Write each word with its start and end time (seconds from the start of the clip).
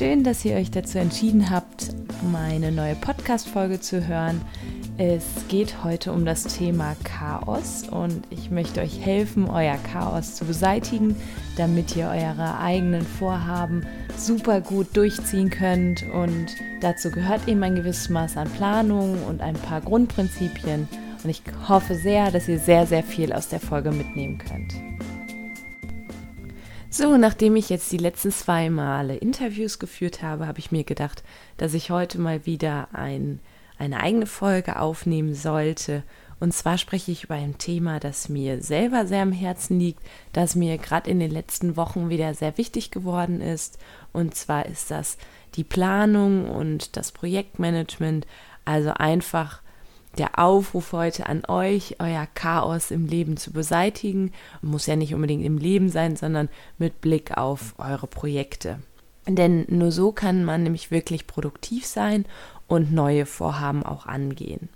Schön, 0.00 0.24
dass 0.24 0.46
ihr 0.46 0.56
euch 0.56 0.70
dazu 0.70 0.96
entschieden 0.96 1.50
habt, 1.50 1.88
meine 2.32 2.72
neue 2.72 2.94
Podcast-Folge 2.94 3.80
zu 3.80 4.08
hören. 4.08 4.40
Es 4.96 5.26
geht 5.48 5.84
heute 5.84 6.14
um 6.14 6.24
das 6.24 6.44
Thema 6.44 6.96
Chaos 7.04 7.86
und 7.86 8.22
ich 8.30 8.50
möchte 8.50 8.80
euch 8.80 8.98
helfen, 9.04 9.50
euer 9.50 9.76
Chaos 9.92 10.36
zu 10.36 10.46
beseitigen, 10.46 11.16
damit 11.58 11.94
ihr 11.96 12.06
eure 12.06 12.58
eigenen 12.60 13.02
Vorhaben 13.02 13.84
super 14.16 14.62
gut 14.62 14.96
durchziehen 14.96 15.50
könnt. 15.50 16.02
Und 16.14 16.46
dazu 16.80 17.10
gehört 17.10 17.46
eben 17.46 17.62
ein 17.62 17.74
gewisses 17.74 18.08
Maß 18.08 18.38
an 18.38 18.48
Planung 18.48 19.22
und 19.24 19.42
ein 19.42 19.52
paar 19.52 19.82
Grundprinzipien. 19.82 20.88
Und 21.22 21.28
ich 21.28 21.42
hoffe 21.68 21.94
sehr, 21.94 22.30
dass 22.30 22.48
ihr 22.48 22.58
sehr, 22.58 22.86
sehr 22.86 23.02
viel 23.02 23.34
aus 23.34 23.48
der 23.48 23.60
Folge 23.60 23.92
mitnehmen 23.92 24.38
könnt. 24.38 24.72
So, 26.92 27.16
nachdem 27.16 27.54
ich 27.54 27.70
jetzt 27.70 27.92
die 27.92 27.98
letzten 27.98 28.32
zwei 28.32 28.68
Male 28.68 29.14
Interviews 29.14 29.78
geführt 29.78 30.22
habe, 30.22 30.48
habe 30.48 30.58
ich 30.58 30.72
mir 30.72 30.82
gedacht, 30.82 31.22
dass 31.56 31.72
ich 31.72 31.92
heute 31.92 32.20
mal 32.20 32.46
wieder 32.46 32.88
ein, 32.92 33.38
eine 33.78 34.00
eigene 34.00 34.26
Folge 34.26 34.76
aufnehmen 34.76 35.34
sollte. 35.34 36.02
Und 36.40 36.52
zwar 36.52 36.78
spreche 36.78 37.12
ich 37.12 37.22
über 37.22 37.36
ein 37.36 37.58
Thema, 37.58 38.00
das 38.00 38.28
mir 38.28 38.60
selber 38.60 39.06
sehr 39.06 39.22
am 39.22 39.30
Herzen 39.30 39.78
liegt, 39.78 40.02
das 40.32 40.56
mir 40.56 40.78
gerade 40.78 41.08
in 41.08 41.20
den 41.20 41.30
letzten 41.30 41.76
Wochen 41.76 42.08
wieder 42.08 42.34
sehr 42.34 42.58
wichtig 42.58 42.90
geworden 42.90 43.40
ist. 43.40 43.78
Und 44.12 44.34
zwar 44.34 44.66
ist 44.66 44.90
das 44.90 45.16
die 45.54 45.64
Planung 45.64 46.50
und 46.50 46.96
das 46.96 47.12
Projektmanagement. 47.12 48.26
Also 48.64 48.90
einfach 48.94 49.62
der 50.18 50.38
Aufruf 50.38 50.92
heute 50.92 51.26
an 51.26 51.42
euch, 51.46 51.96
euer 52.00 52.26
Chaos 52.34 52.90
im 52.90 53.06
Leben 53.06 53.36
zu 53.36 53.52
beseitigen. 53.52 54.32
Muss 54.60 54.86
ja 54.86 54.96
nicht 54.96 55.14
unbedingt 55.14 55.44
im 55.44 55.58
Leben 55.58 55.88
sein, 55.88 56.16
sondern 56.16 56.48
mit 56.78 57.00
Blick 57.00 57.36
auf 57.36 57.74
eure 57.78 58.06
Projekte. 58.06 58.80
Denn 59.26 59.66
nur 59.68 59.92
so 59.92 60.12
kann 60.12 60.44
man 60.44 60.62
nämlich 60.62 60.90
wirklich 60.90 61.26
produktiv 61.26 61.86
sein 61.86 62.24
und 62.66 62.92
neue 62.92 63.26
Vorhaben 63.26 63.84
auch 63.84 64.06
angehen. 64.06 64.68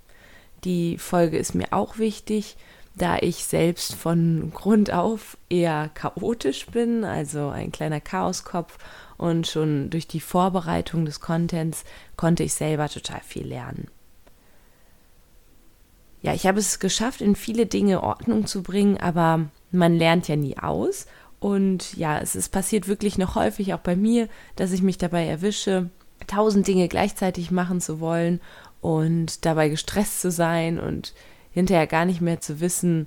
Die 0.64 0.98
Folge 0.98 1.36
ist 1.36 1.54
mir 1.54 1.72
auch 1.72 1.98
wichtig, 1.98 2.56
da 2.94 3.19
ich 3.19 3.44
selbst 3.44 3.94
von 3.94 4.52
Grund 4.54 4.92
auf 4.92 5.36
eher 5.48 5.91
chaotisch 5.94 6.66
bin, 6.66 7.02
also 7.02 7.48
ein 7.48 7.72
kleiner 7.72 8.00
Chaoskopf 8.00 8.78
und 9.16 9.48
schon 9.48 9.91
durch 9.91 10.06
die 10.06 10.20
Vorbereitung 10.20 11.04
des 11.04 11.20
Contents 11.20 11.84
konnte 12.16 12.44
ich 12.44 12.54
selber 12.54 12.88
total 12.88 13.20
viel 13.20 13.48
lernen 13.48 13.88
ja, 16.25 16.33
ich 16.33 16.47
habe 16.47 16.58
es 16.58 16.78
geschafft, 16.78 17.20
in 17.20 17.36
viele 17.36 17.67
Dinge 17.67 18.03
Ordnung 18.03 18.47
zu 18.47 18.62
bringen, 18.62 18.97
aber 18.97 19.50
man 19.70 19.94
lernt 19.94 20.27
ja 20.27 20.36
nie 20.36 20.56
aus. 20.56 21.05
Und 21.39 21.94
ja, 21.98 22.19
es 22.19 22.34
ist 22.34 22.48
passiert 22.48 22.89
wirklich 22.89 23.19
noch 23.19 23.34
häufig 23.34 23.75
auch 23.75 23.81
bei 23.81 23.94
mir, 23.94 24.31
dass 24.56 24.72
ich 24.72 24.81
mich 24.81 24.97
dabei 24.97 25.27
erwische, 25.27 25.91
tausend 26.27 26.66
Dinge 26.66 26.89
gleichzeitig 26.89 27.50
machen 27.50 27.83
zu 27.83 28.00
wollen 28.00 28.41
und 28.81 29.44
dabei 29.44 29.69
gestresst 29.69 30.22
zu 30.22 30.31
sein 30.31 30.81
und 30.81 31.12
hinterher 31.50 31.87
gar 31.87 32.06
nicht 32.06 32.22
mehr 32.22 32.41
zu 32.41 32.59
wissen, 32.59 33.06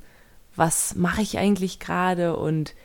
was 0.55 0.93
mache 0.93 1.23
ich 1.23 1.39
eigentlich 1.39 1.79
gerade 1.79 2.37
und 2.37 2.75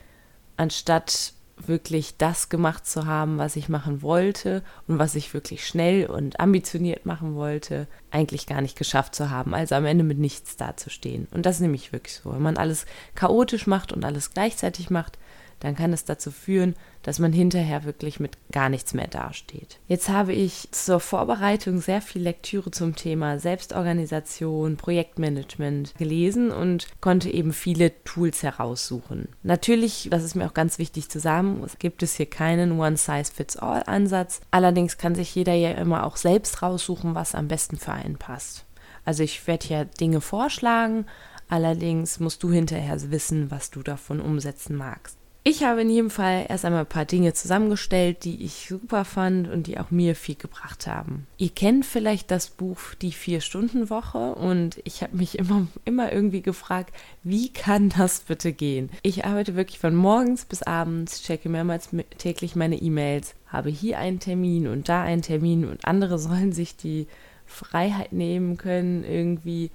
anstatt 0.56 1.35
wirklich 1.69 2.17
das 2.17 2.49
gemacht 2.49 2.87
zu 2.87 3.06
haben, 3.06 3.39
was 3.39 3.56
ich 3.56 3.69
machen 3.69 4.03
wollte 4.03 4.62
und 4.87 4.99
was 4.99 5.15
ich 5.15 5.34
wirklich 5.34 5.67
schnell 5.67 6.06
und 6.06 6.41
ambitioniert 6.41 7.06
machen 7.06 7.34
wollte, 7.34 7.87
eigentlich 8.11 8.47
gar 8.47 8.61
nicht 8.61 8.77
geschafft 8.77 9.15
zu 9.15 9.31
haben. 9.31 9.55
Also 9.55 9.75
am 9.75 9.87
Ende 9.87 10.05
mit 10.05 10.19
nichts 10.19 10.56
dazustehen. 10.56 11.28
Und 11.33 11.47
das 11.47 11.56
ist 11.56 11.62
nämlich 11.62 11.93
wirklich 11.93 12.17
so. 12.17 12.33
Wenn 12.33 12.43
man 12.43 12.56
alles 12.56 12.87
chaotisch 13.15 13.67
macht 13.67 13.93
und 13.93 14.05
alles 14.05 14.33
gleichzeitig 14.33 14.91
macht, 14.91 15.19
dann 15.62 15.77
kann 15.77 15.93
es 15.93 16.05
dazu 16.05 16.33
führen, 16.33 16.75
dass 17.03 17.21
man 17.21 17.33
hinterher 17.33 17.84
wirklich 17.84 18.19
mit 18.19 18.37
gar 18.50 18.69
nichts 18.69 18.95
mehr 18.95 19.06
dasteht. 19.06 19.78
Jetzt 19.87 20.09
habe 20.09 20.33
ich 20.33 20.69
zur 20.73 20.99
Vorbereitung 20.99 21.81
sehr 21.81 22.03
viel 22.03 22.23
Lektüre 22.23 22.73
zum 22.73 22.97
Thema 22.97 23.39
Selbstorganisation, 23.39 24.77
Projektmanagement 24.77 25.95
gelesen 25.97 26.50
und 26.50 26.89
konnte 27.00 27.31
eben 27.31 27.53
viele 27.53 27.93
Tools 28.03 28.43
heraussuchen. 28.43 29.28
Natürlich, 29.45 30.09
das 30.11 30.25
ist 30.25 30.34
mir 30.34 30.47
auch 30.47 30.55
ganz 30.55 30.78
wichtig 30.78 31.09
zu 31.09 31.21
sagen, 31.21 31.65
gibt 31.79 32.03
es 32.03 32.17
hier 32.17 32.27
keinen 32.27 32.81
One-Size-Fits-All-Ansatz. 32.81 34.41
Allerdings 34.50 34.99
kann 34.99 35.15
sich 35.15 35.33
jeder 35.33 35.55
ja 35.55 35.71
immer 35.73 36.05
auch 36.05 36.17
selbst 36.17 36.62
raussuchen, 36.62 37.15
was 37.15 37.37
am 37.37 37.47
besten 37.47 37.77
für 37.77 37.93
einen 37.93 38.17
passt. 38.17 38.65
Also 39.05 39.23
ich 39.23 39.47
werde 39.47 39.67
hier 39.67 39.84
Dinge 39.84 40.21
vorschlagen, 40.21 41.06
allerdings 41.49 42.19
musst 42.19 42.43
du 42.43 42.50
hinterher 42.50 42.99
wissen, 43.12 43.50
was 43.50 43.71
du 43.71 43.83
davon 43.83 44.21
umsetzen 44.21 44.77
magst. 44.77 45.22
Ich 45.45 45.65
habe 45.65 45.83
in 45.83 45.91
jedem 45.91 46.11
Fall 46.11 46.47
erst 46.49 46.65
einmal 46.65 46.83
ein 46.83 46.87
paar 46.87 47.05
Dinge 47.05 47.33
zusammengestellt, 47.33 48.25
die 48.25 48.45
ich 48.45 48.69
super 48.69 49.05
fand 49.05 49.49
und 49.49 49.67
die 49.67 49.79
auch 49.81 49.91
mir 49.91 50.15
viel 50.15 50.37
gebracht 50.37 50.87
haben. 50.87 51.27
Ihr 51.37 51.49
kennt 51.49 51.85
vielleicht 51.85 52.31
das 52.31 52.49
Buch 52.49 52.79
Die 53.01 53.11
Vier-Stunden-Woche 53.11 54.37
und 54.37 54.81
ich 54.85 55.03
habe 55.03 55.17
mich 55.17 55.37
immer, 55.41 55.67
immer 55.85 56.13
irgendwie 56.13 56.43
gefragt, 56.43 56.95
wie 57.25 57.53
kann 57.53 57.89
das 57.89 58.21
bitte 58.21 58.53
gehen? 58.53 58.89
Ich 59.03 59.25
arbeite 59.25 59.57
wirklich 59.57 59.81
von 59.81 59.97
morgens 59.97 60.45
bis 60.45 60.63
abends, 60.63 61.23
checke 61.23 61.49
mehrmals 61.49 61.89
täglich 62.19 62.55
meine 62.55 62.77
E-Mails, 62.77 63.35
habe 63.49 63.71
hier 63.71 63.99
einen 63.99 64.21
Termin 64.21 64.69
und 64.69 64.89
da 64.89 65.03
einen 65.03 65.23
Termin 65.23 65.65
und 65.65 65.85
andere 65.85 66.19
sollen 66.21 66.53
sich 66.53 66.77
die 66.77 67.09
Freiheit 67.47 68.13
nehmen 68.13 68.59
können, 68.59 69.03
irgendwie 69.03 69.73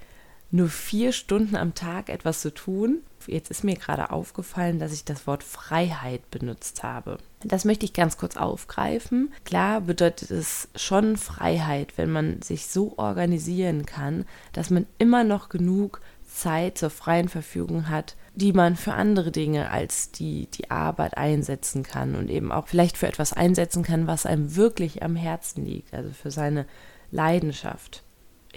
nur 0.57 0.69
vier 0.69 1.13
Stunden 1.13 1.55
am 1.55 1.73
Tag 1.73 2.09
etwas 2.09 2.41
zu 2.41 2.53
tun 2.53 3.01
jetzt 3.27 3.51
ist 3.51 3.63
mir 3.63 3.75
gerade 3.75 4.11
aufgefallen, 4.11 4.79
dass 4.79 4.93
ich 4.93 5.05
das 5.05 5.27
Wort 5.27 5.43
Freiheit 5.43 6.29
benutzt 6.31 6.83
habe. 6.83 7.17
Das 7.43 7.65
möchte 7.65 7.85
ich 7.85 7.93
ganz 7.93 8.17
kurz 8.17 8.37
aufgreifen. 8.37 9.33
Klar 9.45 9.81
bedeutet 9.81 10.31
es 10.31 10.69
schon 10.75 11.17
Freiheit, 11.17 11.97
wenn 11.97 12.09
man 12.09 12.41
sich 12.41 12.67
so 12.67 12.93
organisieren 12.97 13.85
kann, 13.85 14.25
dass 14.53 14.69
man 14.69 14.87
immer 14.97 15.23
noch 15.23 15.49
genug 15.49 16.01
Zeit 16.27 16.77
zur 16.77 16.89
freien 16.89 17.29
Verfügung 17.29 17.89
hat, 17.89 18.15
die 18.35 18.53
man 18.53 18.75
für 18.75 18.93
andere 18.93 19.31
Dinge 19.31 19.71
als 19.71 20.11
die, 20.11 20.47
die 20.47 20.69
Arbeit 20.69 21.17
einsetzen 21.17 21.83
kann 21.83 22.15
und 22.15 22.29
eben 22.29 22.51
auch 22.51 22.67
vielleicht 22.67 22.97
für 22.97 23.07
etwas 23.07 23.33
einsetzen 23.33 23.81
kann, 23.81 24.07
was 24.07 24.25
einem 24.25 24.55
wirklich 24.55 25.03
am 25.03 25.15
Herzen 25.15 25.65
liegt, 25.65 25.93
also 25.93 26.11
für 26.11 26.29
seine 26.29 26.65
Leidenschaft. 27.11 28.03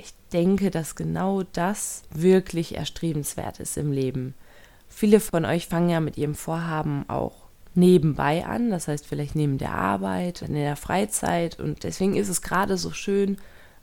Ich 0.02 0.14
denke, 0.32 0.70
dass 0.70 0.94
genau 0.94 1.42
das 1.42 2.04
wirklich 2.10 2.76
erstrebenswert 2.76 3.60
ist 3.60 3.76
im 3.76 3.92
Leben. 3.92 4.34
Viele 4.88 5.20
von 5.20 5.44
euch 5.44 5.66
fangen 5.66 5.90
ja 5.90 6.00
mit 6.00 6.16
ihrem 6.16 6.34
Vorhaben 6.34 7.04
auch 7.08 7.34
nebenbei 7.74 8.46
an, 8.46 8.70
das 8.70 8.88
heißt 8.88 9.06
vielleicht 9.06 9.36
neben 9.36 9.58
der 9.58 9.74
Arbeit, 9.74 10.40
in 10.42 10.54
der 10.54 10.76
Freizeit 10.76 11.60
und 11.60 11.84
deswegen 11.84 12.16
ist 12.16 12.30
es 12.30 12.40
gerade 12.40 12.78
so 12.78 12.92
schön, 12.92 13.36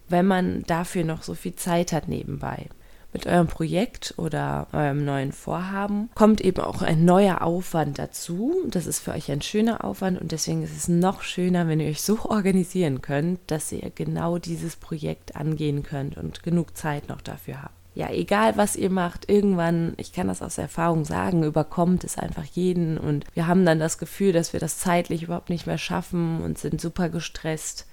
wenn 0.10 0.26
man 0.26 0.64
dafür 0.64 1.04
noch 1.04 1.22
so 1.22 1.36
viel 1.36 1.56
Zeit 1.56 1.92
hat 1.92 2.08
nebenbei. 2.08 2.68
Mit 3.14 3.26
eurem 3.26 3.48
Projekt 3.48 4.14
oder 4.18 4.68
eurem 4.74 5.06
neuen 5.06 5.32
Vorhaben 5.32 6.10
kommt 6.14 6.42
eben 6.42 6.62
auch 6.62 6.82
ein 6.82 7.06
neuer 7.06 7.42
Aufwand 7.42 7.98
dazu. 7.98 8.54
Das 8.70 8.86
ist 8.86 9.00
für 9.00 9.12
euch 9.12 9.32
ein 9.32 9.42
schöner 9.42 9.84
Aufwand 9.84 10.20
und 10.20 10.32
deswegen 10.32 10.64
ist 10.64 10.76
es 10.76 10.88
noch 10.88 11.22
schöner, 11.22 11.68
wenn 11.68 11.80
ihr 11.80 11.90
euch 11.90 12.02
so 12.02 12.20
organisieren 12.26 13.02
könnt, 13.02 13.40
dass 13.48 13.72
ihr 13.72 13.90
genau 13.90 14.38
dieses 14.38 14.76
Projekt 14.76 15.36
angehen 15.36 15.84
könnt 15.84 16.18
und 16.18 16.44
genug 16.44 16.78
Zeit 16.78 17.10
noch 17.10 17.22
dafür 17.22 17.64
habt 17.64 17.78
ja, 17.98 18.12
egal 18.12 18.58
was 18.58 18.76
ihr 18.76 18.92
macht, 18.92 19.28
irgendwann, 19.28 19.96
ich 19.98 20.14
kann 20.14 20.28
das 20.28 20.44
aus 20.44 20.60
Erfahrung 20.60 21.04
sagen, 21.04 21.44
überkommt 21.44 22.04
es 22.04 22.16
einfach 22.16 22.44
jeden 22.44 23.00
und 23.00 23.26
wir 23.34 23.48
haben 23.48 23.66
dann 23.66 23.80
das 23.80 23.98
Gefühl, 23.98 24.34
dass 24.34 24.54
wir 24.54 24.60
das 24.60 24.78
zeitlich 24.78 25.24
überhaupt 25.24 25.50
nicht 25.50 25.66
mehr 25.66 25.80
schaffen 25.80 26.42
und 26.44 26.60
sind 26.60 26.80
super 26.80 27.10
gestresst. 27.10 27.88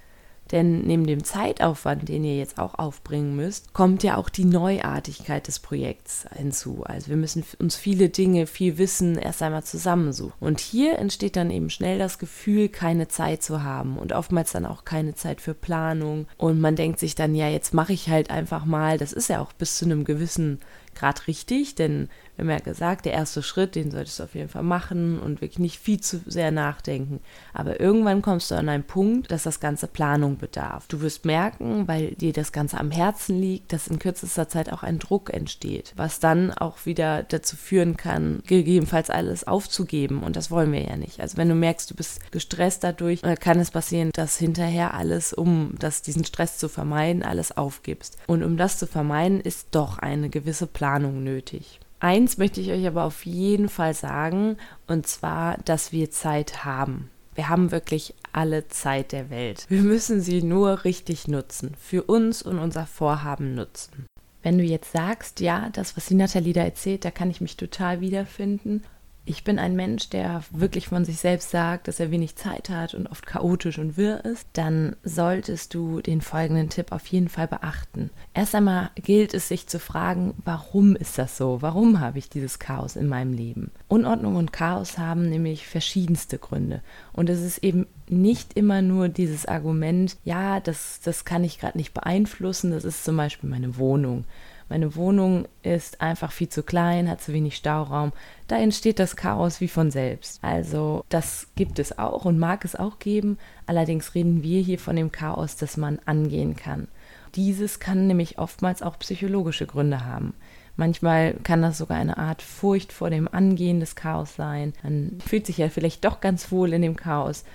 Denn 0.51 0.81
neben 0.81 1.07
dem 1.07 1.23
Zeitaufwand, 1.23 2.07
den 2.07 2.23
ihr 2.23 2.37
jetzt 2.37 2.59
auch 2.59 2.75
aufbringen 2.75 3.35
müsst, 3.35 3.73
kommt 3.73 4.03
ja 4.03 4.17
auch 4.17 4.29
die 4.29 4.45
Neuartigkeit 4.45 5.47
des 5.47 5.59
Projekts 5.59 6.25
hinzu. 6.35 6.83
Also 6.85 7.09
wir 7.09 7.17
müssen 7.17 7.43
uns 7.59 7.75
viele 7.75 8.09
Dinge, 8.09 8.45
viel 8.45 8.77
Wissen 8.77 9.17
erst 9.17 9.41
einmal 9.41 9.63
zusammensuchen. 9.63 10.33
Und 10.39 10.59
hier 10.59 10.99
entsteht 10.99 11.35
dann 11.35 11.49
eben 11.49 11.69
schnell 11.69 11.97
das 11.97 12.19
Gefühl, 12.19 12.69
keine 12.69 13.07
Zeit 13.07 13.41
zu 13.41 13.63
haben 13.63 13.97
und 13.97 14.13
oftmals 14.13 14.51
dann 14.51 14.65
auch 14.65 14.85
keine 14.85 15.15
Zeit 15.15 15.41
für 15.41 15.55
Planung. 15.55 16.27
Und 16.37 16.61
man 16.61 16.75
denkt 16.75 16.99
sich 16.99 17.15
dann, 17.15 17.33
ja, 17.33 17.49
jetzt 17.49 17.73
mache 17.73 17.93
ich 17.93 18.09
halt 18.09 18.29
einfach 18.29 18.65
mal, 18.65 18.97
das 18.97 19.13
ist 19.13 19.29
ja 19.29 19.41
auch 19.41 19.53
bis 19.53 19.77
zu 19.77 19.85
einem 19.85 20.05
gewissen 20.05 20.59
gerade 20.95 21.27
richtig, 21.27 21.75
denn 21.75 22.09
wir 22.35 22.43
haben 22.43 22.49
ja 22.49 22.59
gesagt, 22.59 23.05
der 23.05 23.13
erste 23.13 23.41
Schritt, 23.41 23.75
den 23.75 23.91
solltest 23.91 24.19
du 24.19 24.23
auf 24.23 24.35
jeden 24.35 24.49
Fall 24.49 24.63
machen 24.63 25.19
und 25.19 25.41
wirklich 25.41 25.59
nicht 25.59 25.79
viel 25.79 26.01
zu 26.01 26.21
sehr 26.25 26.51
nachdenken. 26.51 27.21
Aber 27.53 27.79
irgendwann 27.79 28.21
kommst 28.21 28.51
du 28.51 28.55
an 28.55 28.67
einen 28.67 28.83
Punkt, 28.83 29.31
dass 29.31 29.43
das 29.43 29.59
Ganze 29.59 29.87
Planung 29.87 30.37
bedarf. 30.37 30.85
Du 30.87 31.01
wirst 31.01 31.25
merken, 31.25 31.87
weil 31.87 32.11
dir 32.15 32.33
das 32.33 32.51
Ganze 32.51 32.77
am 32.77 32.91
Herzen 32.91 33.39
liegt, 33.39 33.71
dass 33.71 33.87
in 33.87 33.99
kürzester 33.99 34.49
Zeit 34.49 34.71
auch 34.71 34.83
ein 34.83 34.99
Druck 34.99 35.33
entsteht, 35.33 35.93
was 35.95 36.19
dann 36.19 36.51
auch 36.51 36.85
wieder 36.85 37.23
dazu 37.23 37.55
führen 37.55 37.95
kann, 37.95 38.41
gegebenenfalls 38.45 39.09
alles 39.09 39.47
aufzugeben. 39.47 40.21
Und 40.21 40.35
das 40.35 40.51
wollen 40.51 40.71
wir 40.73 40.83
ja 40.83 40.97
nicht. 40.97 41.21
Also 41.21 41.37
wenn 41.37 41.49
du 41.49 41.55
merkst, 41.55 41.89
du 41.89 41.95
bist 41.95 42.31
gestresst 42.31 42.83
dadurch, 42.83 43.23
äh, 43.23 43.35
kann 43.35 43.59
es 43.59 43.71
passieren, 43.71 44.11
dass 44.13 44.37
hinterher 44.37 44.93
alles, 44.93 45.33
um 45.33 45.75
das, 45.79 46.01
diesen 46.01 46.25
Stress 46.25 46.57
zu 46.57 46.67
vermeiden, 46.67 47.23
alles 47.23 47.55
aufgibst. 47.55 48.17
Und 48.27 48.43
um 48.43 48.57
das 48.57 48.77
zu 48.77 48.87
vermeiden, 48.87 49.39
ist 49.39 49.67
doch 49.71 49.99
eine 49.99 50.29
gewisse 50.29 50.67
Planung 50.67 51.23
nötig. 51.23 51.79
Eins 51.99 52.37
möchte 52.37 52.61
ich 52.61 52.71
euch 52.71 52.85
aber 52.85 53.03
auf 53.03 53.25
jeden 53.25 53.69
Fall 53.69 53.93
sagen, 53.93 54.57
und 54.87 55.07
zwar, 55.07 55.57
dass 55.65 55.91
wir 55.91 56.11
Zeit 56.11 56.65
haben. 56.65 57.09
Wir 57.35 57.49
haben 57.49 57.71
wirklich 57.71 58.13
alle 58.31 58.67
Zeit 58.67 59.11
der 59.11 59.29
Welt. 59.29 59.65
Wir 59.69 59.81
müssen 59.81 60.21
sie 60.21 60.41
nur 60.41 60.83
richtig 60.83 61.27
nutzen, 61.27 61.73
für 61.79 62.03
uns 62.03 62.41
und 62.41 62.59
unser 62.59 62.85
Vorhaben 62.85 63.55
nutzen. 63.55 64.05
Wenn 64.43 64.57
du 64.57 64.63
jetzt 64.63 64.91
sagst, 64.91 65.39
ja, 65.39 65.69
das, 65.73 65.97
was 65.97 66.05
die 66.05 66.15
Nathalie 66.15 66.53
da 66.53 66.61
erzählt, 66.61 67.03
da 67.03 67.11
kann 67.11 67.31
ich 67.31 67.41
mich 67.41 67.57
total 67.57 67.99
wiederfinden 67.99 68.83
ich 69.25 69.43
bin 69.43 69.57
ein 69.57 69.75
Mensch, 69.75 70.09
der 70.09 70.43
wirklich 70.51 70.87
von 70.87 71.03
sich 71.03 71.17
selbst 71.17 71.49
sagt, 71.49 71.87
dass 71.87 71.99
er 71.99 72.11
wenig 72.11 72.35
Zeit 72.35 72.69
hat 72.69 72.93
und 72.93 73.07
oft 73.07 73.25
chaotisch 73.25 73.79
und 73.79 73.97
wirr 73.97 74.23
ist, 74.23 74.47
dann 74.53 74.95
solltest 75.03 75.73
du 75.73 75.99
den 76.01 76.21
folgenden 76.21 76.69
Tipp 76.69 76.91
auf 76.91 77.07
jeden 77.07 77.27
Fall 77.27 77.47
beachten. 77.47 78.11
Erst 78.35 78.53
einmal 78.53 78.91
gilt 78.95 79.33
es 79.33 79.47
sich 79.47 79.65
zu 79.65 79.79
fragen, 79.79 80.35
warum 80.45 80.95
ist 80.95 81.17
das 81.17 81.37
so? 81.37 81.61
Warum 81.61 81.99
habe 81.99 82.19
ich 82.19 82.29
dieses 82.29 82.59
Chaos 82.59 82.95
in 82.95 83.07
meinem 83.07 83.33
Leben? 83.33 83.71
Unordnung 83.87 84.35
und 84.35 84.53
Chaos 84.53 84.99
haben 84.99 85.29
nämlich 85.29 85.67
verschiedenste 85.67 86.37
Gründe. 86.37 86.81
Und 87.11 87.29
es 87.29 87.41
ist 87.41 87.63
eben 87.63 87.87
nicht 88.07 88.53
immer 88.53 88.83
nur 88.83 89.09
dieses 89.09 89.47
Argument, 89.47 90.17
ja, 90.23 90.59
das, 90.59 90.99
das 91.03 91.25
kann 91.25 91.43
ich 91.43 91.59
gerade 91.59 91.77
nicht 91.79 91.95
beeinflussen, 91.95 92.69
das 92.69 92.85
ist 92.85 93.03
zum 93.03 93.17
Beispiel 93.17 93.49
meine 93.49 93.77
Wohnung 93.77 94.25
meine 94.69 94.95
Wohnung 94.95 95.47
ist 95.61 96.01
einfach 96.01 96.31
viel 96.31 96.49
zu 96.49 96.63
klein, 96.63 97.09
hat 97.09 97.21
zu 97.21 97.33
wenig 97.33 97.55
Stauraum. 97.55 98.13
Da 98.47 98.57
entsteht 98.57 98.99
das 98.99 99.15
Chaos 99.15 99.59
wie 99.59 99.67
von 99.67 99.89
selbst. 99.89 100.43
Also 100.43 101.03
das 101.09 101.47
gibt 101.55 101.79
es 101.79 101.97
auch 101.97 102.25
und 102.25 102.37
mag 102.37 102.63
es 102.63 102.75
auch 102.75 102.99
geben. 102.99 103.37
Allerdings 103.65 104.13
reden 104.13 104.43
wir 104.43 104.61
hier 104.61 104.77
von 104.77 104.95
dem 104.95 105.11
Chaos, 105.11 105.55
das 105.55 105.77
man 105.77 105.99
angehen 106.05 106.55
kann. 106.55 106.87
Dieses 107.33 107.79
kann 107.79 108.07
nämlich 108.07 108.37
oftmals 108.37 108.81
auch 108.81 108.99
psychologische 108.99 109.65
Gründe 109.65 110.05
haben. 110.05 110.33
Manchmal 110.77 111.35
kann 111.43 111.61
das 111.61 111.77
sogar 111.77 111.97
eine 111.97 112.17
Art 112.17 112.41
Furcht 112.41 112.91
vor 112.93 113.09
dem 113.09 113.27
Angehen 113.27 113.79
des 113.79 113.95
Chaos 113.95 114.35
sein. 114.35 114.73
Man 114.83 115.17
fühlt 115.25 115.45
sich 115.45 115.57
ja 115.57 115.69
vielleicht 115.69 116.05
doch 116.05 116.21
ganz 116.21 116.51
wohl 116.51 116.73
in 116.73 116.81
dem 116.81 116.95
Chaos. 116.95 117.45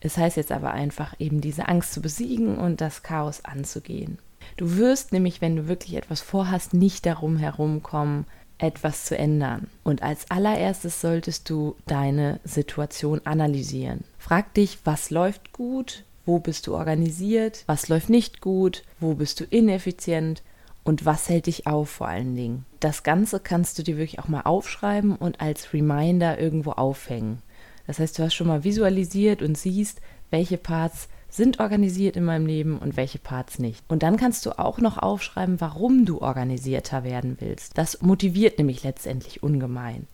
Es 0.00 0.16
heißt 0.16 0.36
jetzt 0.36 0.52
aber 0.52 0.72
einfach 0.72 1.14
eben 1.18 1.40
diese 1.40 1.68
Angst 1.68 1.92
zu 1.92 2.02
besiegen 2.02 2.58
und 2.58 2.80
das 2.80 3.02
Chaos 3.02 3.44
anzugehen. 3.44 4.18
Du 4.56 4.76
wirst 4.76 5.12
nämlich, 5.12 5.40
wenn 5.40 5.56
du 5.56 5.68
wirklich 5.68 5.94
etwas 5.94 6.20
vorhast, 6.20 6.74
nicht 6.74 7.06
darum 7.06 7.36
herumkommen, 7.36 8.26
etwas 8.58 9.04
zu 9.04 9.16
ändern. 9.16 9.68
Und 9.84 10.02
als 10.02 10.30
allererstes 10.30 11.00
solltest 11.00 11.48
du 11.48 11.76
deine 11.86 12.40
Situation 12.44 13.20
analysieren. 13.24 14.04
Frag 14.18 14.54
dich, 14.54 14.78
was 14.84 15.10
läuft 15.10 15.52
gut, 15.52 16.04
wo 16.26 16.38
bist 16.38 16.66
du 16.66 16.74
organisiert, 16.74 17.64
was 17.66 17.88
läuft 17.88 18.10
nicht 18.10 18.40
gut, 18.40 18.84
wo 19.00 19.14
bist 19.14 19.40
du 19.40 19.44
ineffizient 19.44 20.42
und 20.84 21.04
was 21.04 21.28
hält 21.28 21.46
dich 21.46 21.66
auf 21.66 21.88
vor 21.88 22.08
allen 22.08 22.34
Dingen. 22.34 22.66
Das 22.80 23.02
Ganze 23.02 23.40
kannst 23.40 23.78
du 23.78 23.82
dir 23.82 23.96
wirklich 23.96 24.18
auch 24.18 24.28
mal 24.28 24.42
aufschreiben 24.42 25.16
und 25.16 25.40
als 25.40 25.72
Reminder 25.72 26.38
irgendwo 26.38 26.72
aufhängen. 26.72 27.42
Das 27.86 27.98
heißt, 27.98 28.18
du 28.18 28.22
hast 28.22 28.34
schon 28.34 28.46
mal 28.46 28.64
visualisiert 28.64 29.40
und 29.40 29.56
siehst, 29.56 30.00
welche 30.30 30.58
Parts 30.58 31.08
sind 31.28 31.60
organisiert 31.60 32.16
in 32.16 32.24
meinem 32.24 32.46
Leben 32.46 32.78
und 32.78 32.96
welche 32.96 33.18
Parts 33.18 33.58
nicht. 33.58 33.84
Und 33.88 34.02
dann 34.02 34.16
kannst 34.16 34.46
du 34.46 34.58
auch 34.58 34.78
noch 34.78 34.98
aufschreiben, 34.98 35.60
warum 35.60 36.04
du 36.04 36.20
organisierter 36.20 37.04
werden 37.04 37.36
willst. 37.40 37.76
Das 37.76 38.00
motiviert 38.02 38.58
nämlich 38.58 38.82
letztendlich 38.82 39.42
ungemein. 39.42 40.06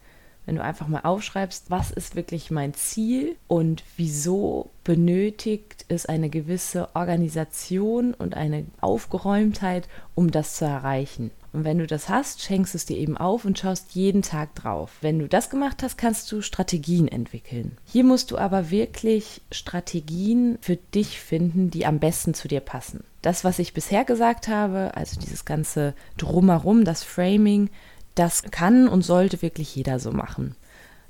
Wenn 0.46 0.56
du 0.56 0.62
einfach 0.62 0.88
mal 0.88 1.00
aufschreibst, 1.00 1.70
was 1.70 1.91
ist 1.91 2.17
wirklich 2.17 2.50
mein 2.50 2.75
Ziel 2.75 3.37
und 3.49 3.82
wieso 3.96 4.70
benötigt 4.85 5.87
es 5.88 6.06
eine 6.06 6.29
gewisse 6.29 6.94
Organisation 6.94 8.14
und 8.14 8.37
eine 8.37 8.67
Aufgeräumtheit, 8.81 9.88
um 10.14 10.31
das 10.31 10.56
zu 10.56 10.67
erreichen. 10.67 11.31
Und 11.55 11.62
wenn 11.62 11.79
du 11.79 11.87
das 11.87 12.08
hast, 12.08 12.43
schenkst 12.43 12.75
es 12.75 12.85
dir 12.85 12.99
eben 12.99 13.17
auf 13.17 13.44
und 13.44 13.56
schaust 13.56 13.94
jeden 13.94 14.23
Tag 14.23 14.56
drauf. 14.56 14.91
Wenn 15.02 15.20
du 15.20 15.29
das 15.29 15.50
gemacht 15.50 15.85
hast, 15.85 15.96
kannst 15.96 16.31
du 16.32 16.43
Strategien 16.43 17.06
entwickeln. 17.06 17.79
Hier 17.85 18.02
musst 18.02 18.32
du 18.32 18.38
aber 18.38 18.73
wirklich 18.73 19.40
Strategien 19.52 20.58
für 20.61 20.75
dich 20.75 21.20
finden, 21.20 21.70
die 21.70 21.87
am 21.87 22.00
besten 22.00 22.35
zu 22.35 22.49
dir 22.49 22.58
passen. 22.58 23.05
Das, 23.23 23.44
was 23.44 23.61
ich 23.61 23.73
bisher 23.73 24.05
gesagt 24.05 24.49
habe, 24.49 24.90
also 24.97 25.19
dieses 25.20 25.44
ganze 25.44 25.94
Drumherum, 26.17 26.85
das 26.85 27.05
Framing, 27.05 27.70
das 28.14 28.43
kann 28.50 28.88
und 28.88 29.02
sollte 29.02 29.43
wirklich 29.43 29.75
jeder 29.75 29.99
so 29.99 30.12
machen. 30.12 30.56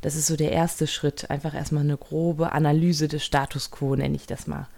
Das 0.01 0.17
ist 0.17 0.27
so 0.27 0.37
der 0.37 0.53
erste 0.53 0.87
Schritt, 0.87 1.31
einfach 1.31 1.55
erstmal 1.55 1.83
eine 1.83 1.97
grobe 1.97 2.53
Analyse 2.53 3.09
des 3.09 3.25
Status 3.25 3.71
quo, 3.71 3.97
nenne 3.97 4.17
ich 4.17 4.27
das 4.27 4.47
mal. 4.47 4.69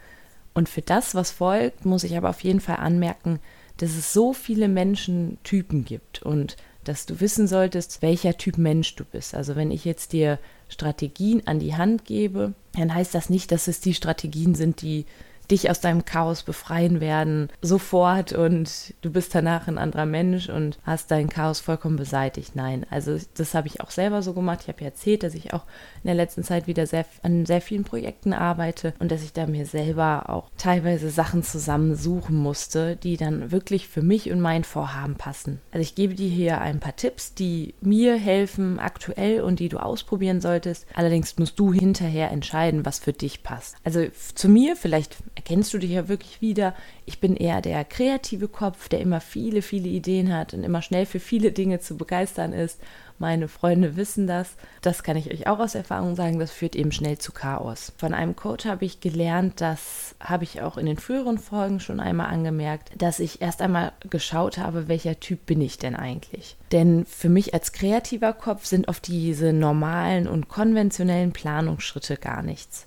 Und 0.55 0.69
für 0.69 0.82
das, 0.82 1.14
was 1.14 1.31
folgt, 1.31 1.84
muss 1.84 2.05
ich 2.05 2.17
aber 2.17 2.31
auf 2.31 2.40
jeden 2.40 2.61
Fall 2.61 2.76
anmerken, 2.76 3.40
dass 3.76 3.90
es 3.90 4.12
so 4.12 4.32
viele 4.32 4.69
Menschentypen 4.69 5.84
gibt 5.84 6.23
und 6.23 6.56
dass 6.84 7.05
du 7.05 7.20
wissen 7.20 7.49
solltest, 7.49 8.00
welcher 8.00 8.38
Typ 8.38 8.56
Mensch 8.56 8.94
du 8.94 9.05
bist. 9.05 9.34
Also 9.34 9.56
wenn 9.56 9.70
ich 9.70 9.84
jetzt 9.84 10.12
dir 10.12 10.38
Strategien 10.69 11.43
an 11.46 11.58
die 11.58 11.75
Hand 11.75 12.05
gebe, 12.05 12.55
dann 12.75 12.94
heißt 12.94 13.14
das 13.14 13.28
nicht, 13.28 13.50
dass 13.50 13.69
es 13.69 13.81
die 13.81 13.94
Strategien 13.94 14.55
sind, 14.55 14.82
die 14.82 15.05
dich 15.51 15.71
aus 15.71 15.81
deinem 15.81 16.05
Chaos 16.05 16.43
befreien 16.43 17.01
werden, 17.01 17.49
sofort 17.63 18.33
und 18.33 18.95
du 19.01 19.11
bist 19.11 19.35
danach 19.35 19.69
ein 19.69 19.79
anderer 19.79 20.07
Mensch 20.07 20.49
und 20.49 20.79
hast 20.85 21.11
dein 21.11 21.29
Chaos 21.29 21.61
vollkommen 21.61 21.97
beseitigt. 21.97 22.57
Nein, 22.57 22.87
also 22.91 23.19
das 23.35 23.55
habe 23.55 23.69
ich 23.69 23.81
auch 23.81 23.91
selber 23.91 24.23
so 24.23 24.33
gemacht. 24.33 24.61
Ich 24.63 24.69
habe 24.69 24.81
ja 24.81 24.87
erzählt, 24.87 25.23
dass 25.23 25.35
ich 25.35 25.53
auch 25.53 25.65
in 26.03 26.09
der 26.09 26.15
letzten 26.15 26.43
Zeit 26.43 26.67
wieder 26.67 26.87
sehr, 26.87 27.05
an 27.23 27.47
sehr 27.47 27.61
vielen 27.61 27.85
Projekten 27.85 28.33
arbeite 28.33 28.95
und 28.99 29.11
dass 29.11 29.23
ich 29.23 29.33
da 29.33 29.47
mir 29.47 29.67
selber 29.67 30.29
auch 30.29 30.51
teilweise 30.57 31.11
Sachen 31.11 31.43
zusammensuchen 31.43 32.37
musste, 32.37 32.97
die 32.97 33.17
dann 33.17 33.51
wirklich 33.51 33.89
für 33.89 34.03
mich 34.03 34.31
und 34.31 34.41
mein 34.41 34.65
Vorhaben 34.65 35.17
passen. 35.17 35.61
Also 35.73 35.83
ich 35.83 35.95
gebe 35.95 36.15
dir 36.15 36.29
hier 36.29 36.61
ein 36.61 36.81
paar 36.81 36.97
Tipps, 36.97 37.35
die 37.35 37.75
mir 37.81 38.17
helfen 38.17 38.79
aktuell 38.79 39.41
und 39.41 39.61
die 39.61 39.69
du 39.69 39.79
ausprobieren 39.79 40.41
solltest. 40.41 40.87
Allerdings 40.95 41.37
musst 41.39 41.59
du 41.59 41.73
hinterher 41.73 42.31
entscheiden, 42.31 42.85
was 42.85 42.99
für 42.99 43.13
dich 43.13 43.43
passt. 43.43 43.77
Also 43.85 44.07
zu 44.35 44.49
mir 44.49 44.76
vielleicht 44.76 45.17
erkennst 45.37 45.73
du 45.73 45.78
dich 45.78 45.93
ja 45.93 46.09
wirklich 46.09 46.40
wieder. 46.40 46.75
Ich 47.05 47.21
bin 47.21 47.37
eher 47.37 47.61
der 47.61 47.85
kreative 47.85 48.49
Kopf, 48.49 48.88
der 48.88 49.00
immer 49.00 49.21
viele, 49.21 49.62
viele 49.62 49.88
Ideen 49.88 50.35
hat 50.35 50.55
und 50.55 50.64
immer 50.64 50.83
schnell 50.83 51.07
für 51.07 51.21
viele 51.21 51.52
Dinge 51.52 51.78
zu 51.78 51.97
begeistern 51.97 52.52
ist. 52.52 52.81
Meine 53.19 53.49
Freunde 53.49 53.97
wissen 53.97 54.26
das. 54.26 54.57
Das 54.83 55.02
kann 55.02 55.16
ich 55.16 55.31
euch 55.31 55.47
auch 55.47 55.59
aus 55.59 55.75
Erfahrung 55.75 56.16
sagen. 56.16 56.38
Das 56.38 56.50
führt 56.50 56.75
eben 56.75 56.93
schnell 56.93 57.19
zu 57.19 57.33
Chaos. 57.33 57.93
Von 57.97 58.12
einem 58.12 58.35
Coach 58.35 58.66
habe 58.66 58.85
ich 58.85 59.00
gelernt, 59.00 59.61
das 59.61 60.14
habe 60.21 60.45
ich 60.45 60.61
auch 60.61 60.76
in 60.76 60.87
den 60.87 60.99
früheren 60.99 61.38
Folgen 61.38 61.81
schon 61.81 62.00
einmal 62.00 62.26
angemerkt, 62.26 62.90
dass 62.99 63.21
ich 63.21 63.40
erst 63.40 63.62
einmal 63.62 63.93
geschaut 64.11 64.59
habe, 64.59 64.88
welcher 64.88 65.21
Typ 65.21 65.47
bin 65.47 65.61
ich 65.61 65.78
denn 65.78 65.97
eigentlich. 65.97 66.57
Denn 66.73 67.07
für 67.07 67.28
mich 67.28 67.55
als 67.55 67.73
kreativer 67.73 68.33
Kopf 68.33 68.66
sind 68.66 68.88
oft 68.88 69.07
diese 69.07 69.52
normalen 69.52 70.28
und 70.28 70.49
konventionellen 70.49 71.33
Planungsschritte 71.33 72.16
gar 72.16 72.43
nichts. 72.43 72.87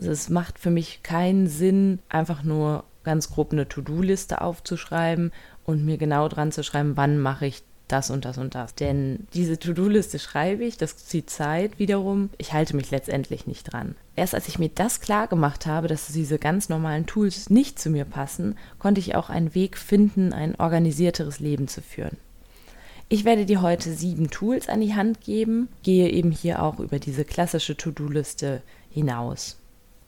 Also 0.00 0.12
es 0.12 0.30
macht 0.30 0.58
für 0.58 0.70
mich 0.70 1.02
keinen 1.02 1.46
Sinn, 1.46 1.98
einfach 2.08 2.42
nur 2.42 2.84
ganz 3.04 3.30
grob 3.30 3.52
eine 3.52 3.68
To-Do-Liste 3.68 4.40
aufzuschreiben 4.40 5.30
und 5.66 5.84
mir 5.84 5.98
genau 5.98 6.26
dran 6.28 6.52
zu 6.52 6.64
schreiben, 6.64 6.96
wann 6.96 7.18
mache 7.18 7.44
ich 7.44 7.62
das 7.86 8.08
und 8.08 8.24
das 8.24 8.38
und 8.38 8.54
das. 8.54 8.74
Denn 8.74 9.26
diese 9.34 9.58
To-Do-Liste 9.58 10.18
schreibe 10.18 10.64
ich, 10.64 10.78
das 10.78 10.96
zieht 10.96 11.28
Zeit 11.28 11.78
wiederum. 11.78 12.30
Ich 12.38 12.54
halte 12.54 12.76
mich 12.76 12.90
letztendlich 12.90 13.46
nicht 13.46 13.70
dran. 13.70 13.94
Erst 14.16 14.34
als 14.34 14.48
ich 14.48 14.58
mir 14.58 14.70
das 14.70 15.02
klar 15.02 15.26
gemacht 15.26 15.66
habe, 15.66 15.86
dass 15.86 16.06
diese 16.06 16.38
ganz 16.38 16.70
normalen 16.70 17.04
Tools 17.04 17.50
nicht 17.50 17.78
zu 17.78 17.90
mir 17.90 18.06
passen, 18.06 18.56
konnte 18.78 19.00
ich 19.00 19.16
auch 19.16 19.28
einen 19.28 19.54
Weg 19.54 19.76
finden, 19.76 20.32
ein 20.32 20.58
organisierteres 20.58 21.40
Leben 21.40 21.68
zu 21.68 21.82
führen. 21.82 22.16
Ich 23.10 23.26
werde 23.26 23.44
dir 23.44 23.60
heute 23.60 23.92
sieben 23.92 24.30
Tools 24.30 24.70
an 24.70 24.80
die 24.80 24.94
Hand 24.94 25.20
geben, 25.20 25.68
gehe 25.82 26.08
eben 26.08 26.30
hier 26.30 26.62
auch 26.62 26.80
über 26.80 26.98
diese 26.98 27.26
klassische 27.26 27.76
To-Do-Liste 27.76 28.62
hinaus 28.88 29.59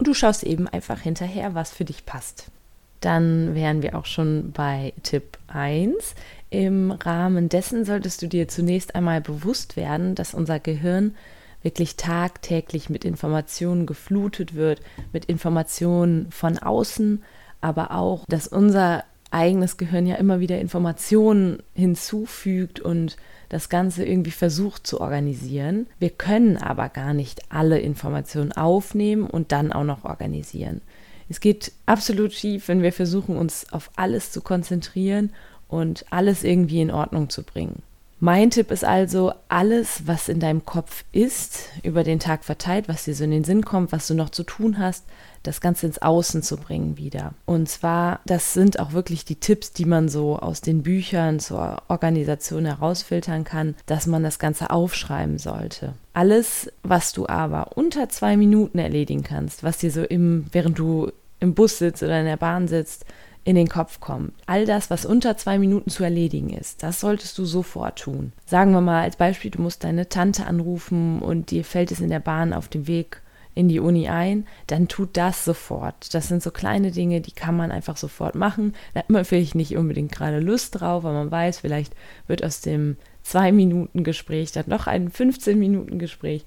und 0.03 0.09
du 0.09 0.15
schaust 0.15 0.43
eben 0.43 0.67
einfach 0.67 1.01
hinterher, 1.01 1.55
was 1.55 1.71
für 1.71 1.85
dich 1.85 2.05
passt. 2.05 2.51
Dann 2.99 3.55
wären 3.55 3.83
wir 3.83 3.97
auch 3.97 4.05
schon 4.05 4.51
bei 4.51 4.95
Tipp 5.05 5.39
1. 5.47 6.17
Im 6.51 6.91
Rahmen 6.91 7.49
dessen 7.49 7.85
solltest 7.85 8.21
du 8.21 8.27
dir 8.27 8.49
zunächst 8.49 8.97
einmal 8.97 9.21
bewusst 9.21 9.77
werden, 9.77 10.17
dass 10.17 10.35
unser 10.35 10.59
Gehirn 10.59 11.15
wirklich 11.63 11.95
tagtäglich 11.95 12.91
mit 12.91 13.05
Informationen 13.05 13.87
geflutet 13.87 14.57
wird, 14.57 14.81
mit 15.13 15.27
Informationen 15.27 16.33
von 16.33 16.59
außen, 16.59 17.23
aber 17.61 17.93
auch, 17.93 18.25
dass 18.27 18.49
unser 18.49 19.05
eigenes 19.33 19.77
Gehirn 19.77 20.07
ja 20.07 20.17
immer 20.17 20.41
wieder 20.41 20.61
Informationen 20.61 21.63
hinzufügt 21.75 22.81
und 22.81 23.17
das 23.49 23.69
Ganze 23.69 24.05
irgendwie 24.05 24.31
versucht 24.31 24.87
zu 24.87 25.01
organisieren. 25.01 25.87
Wir 25.99 26.11
können 26.11 26.57
aber 26.57 26.89
gar 26.89 27.13
nicht 27.13 27.43
alle 27.51 27.79
Informationen 27.79 28.53
aufnehmen 28.53 29.27
und 29.27 29.53
dann 29.53 29.73
auch 29.73 29.85
noch 29.85 30.05
organisieren. 30.05 30.81
Es 31.29 31.41
geht 31.41 31.73
absolut 31.87 32.33
schief, 32.33 32.69
wenn 32.69 32.83
wir 32.83 32.93
versuchen, 32.93 33.37
uns 33.37 33.73
auf 33.73 33.91
alles 33.97 34.33
zu 34.33 34.41
konzentrieren 34.41 35.33
und 35.69 36.05
alles 36.11 36.45
irgendwie 36.45 36.81
in 36.81 36.91
Ordnung 36.91 37.31
zu 37.31 37.43
bringen. 37.43 37.83
Mein 38.21 38.51
Tipp 38.51 38.71
ist 38.71 38.85
also, 38.85 39.33
alles, 39.49 40.07
was 40.07 40.29
in 40.29 40.39
deinem 40.39 40.65
Kopf 40.65 41.05
ist, 41.11 41.71
über 41.83 42.05
den 42.05 42.21
Tag 42.21 42.45
verteilt, 42.45 42.87
was 42.87 43.05
dir 43.05 43.15
so 43.15 43.25
in 43.25 43.33
den 43.33 43.43
Sinn 43.43 43.65
kommt, 43.65 43.91
was 43.91 44.07
du 44.07 44.15
noch 44.15 44.31
zu 44.31 44.45
tun 44.45 44.79
hast, 44.79 45.05
das 45.43 45.61
Ganze 45.61 45.87
ins 45.87 46.01
Außen 46.01 46.43
zu 46.43 46.57
bringen 46.57 46.97
wieder. 46.97 47.35
Und 47.47 47.69
zwar, 47.69 48.21
das 48.27 48.55
sind 48.55 48.79
auch 48.79 48.93
wirklich 48.93 49.25
die 49.25 49.37
Tipps, 49.37 49.73
die 49.73 49.85
man 49.85 50.09
so 50.09 50.39
aus 50.39 50.61
den 50.61 50.83
Büchern 50.83 51.41
zur 51.41 51.83
Organisation 51.89 52.65
herausfiltern 52.65 53.45
kann, 53.45 53.75
dass 53.87 54.07
man 54.07 54.23
das 54.23 54.39
Ganze 54.39 54.71
aufschreiben 54.71 55.39
sollte. 55.39 55.95
Alles, 56.15 56.71
was 56.83 57.13
du 57.13 57.27
aber 57.27 57.77
unter 57.77 58.09
zwei 58.09 58.37
Minuten 58.37 58.79
erledigen 58.79 59.23
kannst, 59.23 59.63
was 59.63 59.79
dir 59.79 59.91
so 59.91 60.03
im, 60.03 60.47
während 60.53 60.79
du 60.79 61.11
im 61.41 61.55
Bus 61.55 61.79
sitzt 61.79 62.03
oder 62.03 62.21
in 62.21 62.27
der 62.27 62.37
Bahn 62.37 62.69
sitzt, 62.69 63.05
in 63.45 63.57
den 63.57 63.69
Kopf 63.69 64.01
kommt. 64.01 64.33
All 64.47 64.67
das, 64.67 64.91
was 64.91 65.05
unter 65.05 65.37
zwei 65.37 65.59
Minuten 65.59 65.91
zu 65.91 66.05
erledigen 66.05 66.51
ist, 66.51 66.83
das 66.83 67.01
solltest 67.01 67.37
du 67.39 67.45
sofort 67.45 67.99
tun. 67.99 68.33
Sagen 68.47 68.73
wir 68.73 68.81
mal 68.81 69.03
als 69.03 69.17
Beispiel, 69.17 69.51
du 69.51 69.61
musst 69.61 69.85
deine 69.85 70.09
Tante 70.09 70.47
anrufen 70.47 71.21
und 71.21 71.51
dir 71.51 71.65
fällt 71.65 71.91
es 71.91 72.01
in 72.01 72.11
der 72.11 72.21
Bahn 72.21 72.53
auf 72.53 72.69
dem 72.69 72.87
Weg 72.87 73.22
in 73.55 73.69
die 73.69 73.81
Uni 73.81 74.09
ein, 74.09 74.47
dann 74.67 74.89
tut 74.89 75.17
das 75.17 75.45
sofort. 75.45 76.15
Das 76.15 76.29
sind 76.29 76.43
so 76.43 76.51
kleine 76.51 76.91
Dinge, 76.91 77.21
die 77.21 77.33
kann 77.33 77.57
man 77.57 77.71
einfach 77.71 77.97
sofort 77.97 78.35
machen. 78.35 78.75
Da 78.95 79.01
hat 79.01 79.11
man 79.11 79.25
vielleicht 79.25 79.55
nicht 79.55 79.77
unbedingt 79.77 80.13
gerade 80.13 80.41
Lust 80.41 80.81
drauf, 80.81 81.05
weil 81.05 81.13
man 81.13 81.31
weiß, 81.31 81.61
vielleicht 81.61 81.95
wird 82.27 82.45
aus 82.45 82.61
dem 82.61 82.97
zwei 83.23 83.53
Minuten 83.53 84.05
Gespräch 84.05 84.53
dann 84.53 84.65
noch 84.69 84.87
ein 84.87 85.11
15 85.11 85.59
Minuten 85.59 85.99
Gespräch. 85.99 86.45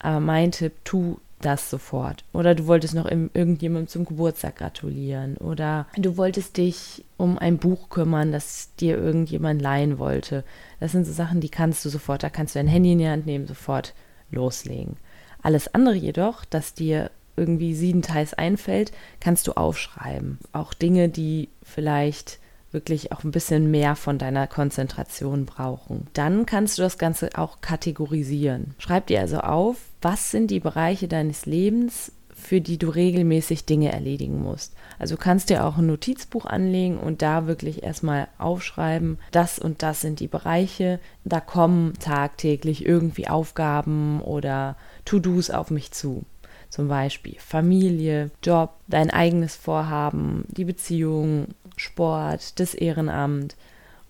Aber 0.00 0.20
mein 0.20 0.50
Tipp, 0.50 0.72
tu 0.84 1.18
das 1.40 1.70
sofort. 1.70 2.24
Oder 2.32 2.54
du 2.54 2.66
wolltest 2.66 2.94
noch 2.94 3.10
irgendjemandem 3.10 3.88
zum 3.88 4.04
Geburtstag 4.04 4.56
gratulieren. 4.56 5.36
Oder 5.38 5.86
du 5.96 6.16
wolltest 6.16 6.56
dich 6.56 7.04
um 7.16 7.38
ein 7.38 7.58
Buch 7.58 7.88
kümmern, 7.88 8.32
das 8.32 8.74
dir 8.76 8.98
irgendjemand 8.98 9.62
leihen 9.62 9.98
wollte. 9.98 10.44
Das 10.80 10.92
sind 10.92 11.06
so 11.06 11.12
Sachen, 11.12 11.40
die 11.40 11.48
kannst 11.48 11.84
du 11.84 11.88
sofort. 11.88 12.22
Da 12.22 12.30
kannst 12.30 12.54
du 12.54 12.58
dein 12.58 12.68
Handy 12.68 12.92
in 12.92 12.98
die 12.98 13.08
Hand 13.08 13.26
nehmen, 13.26 13.46
sofort 13.46 13.94
loslegen. 14.30 14.96
Alles 15.42 15.74
andere 15.74 15.94
jedoch, 15.94 16.44
das 16.44 16.74
dir 16.74 17.10
irgendwie 17.36 17.74
siebenteils 17.74 18.34
einfällt, 18.34 18.92
kannst 19.20 19.46
du 19.46 19.52
aufschreiben. 19.52 20.38
Auch 20.52 20.74
Dinge, 20.74 21.08
die 21.08 21.48
vielleicht 21.62 22.38
wirklich 22.72 23.12
auch 23.12 23.24
ein 23.24 23.32
bisschen 23.32 23.70
mehr 23.70 23.96
von 23.96 24.18
deiner 24.18 24.46
Konzentration 24.46 25.44
brauchen. 25.46 26.06
Dann 26.12 26.46
kannst 26.46 26.78
du 26.78 26.82
das 26.82 26.98
Ganze 26.98 27.30
auch 27.34 27.60
kategorisieren. 27.60 28.74
Schreib 28.78 29.06
dir 29.08 29.20
also 29.20 29.38
auf, 29.38 29.76
was 30.02 30.30
sind 30.30 30.50
die 30.50 30.60
Bereiche 30.60 31.08
deines 31.08 31.46
Lebens, 31.46 32.12
für 32.40 32.60
die 32.60 32.78
du 32.78 32.88
regelmäßig 32.88 33.66
Dinge 33.66 33.92
erledigen 33.92 34.40
musst. 34.42 34.72
Also 34.98 35.16
kannst 35.16 35.50
dir 35.50 35.64
auch 35.64 35.76
ein 35.76 35.86
Notizbuch 35.86 36.46
anlegen 36.46 36.96
und 36.98 37.22
da 37.22 37.46
wirklich 37.46 37.82
erstmal 37.82 38.28
aufschreiben, 38.38 39.18
das 39.30 39.58
und 39.58 39.82
das 39.82 40.00
sind 40.00 40.20
die 40.20 40.28
Bereiche, 40.28 41.00
da 41.24 41.40
kommen 41.40 41.94
tagtäglich 42.00 42.86
irgendwie 42.86 43.28
Aufgaben 43.28 44.20
oder 44.22 44.76
To-Dos 45.10 45.50
auf 45.50 45.72
mich 45.72 45.90
zu. 45.90 46.22
Zum 46.68 46.86
Beispiel 46.86 47.34
Familie, 47.40 48.30
Job, 48.44 48.74
dein 48.86 49.10
eigenes 49.10 49.56
Vorhaben, 49.56 50.44
die 50.46 50.64
Beziehung, 50.64 51.48
Sport, 51.76 52.60
das 52.60 52.74
Ehrenamt 52.74 53.56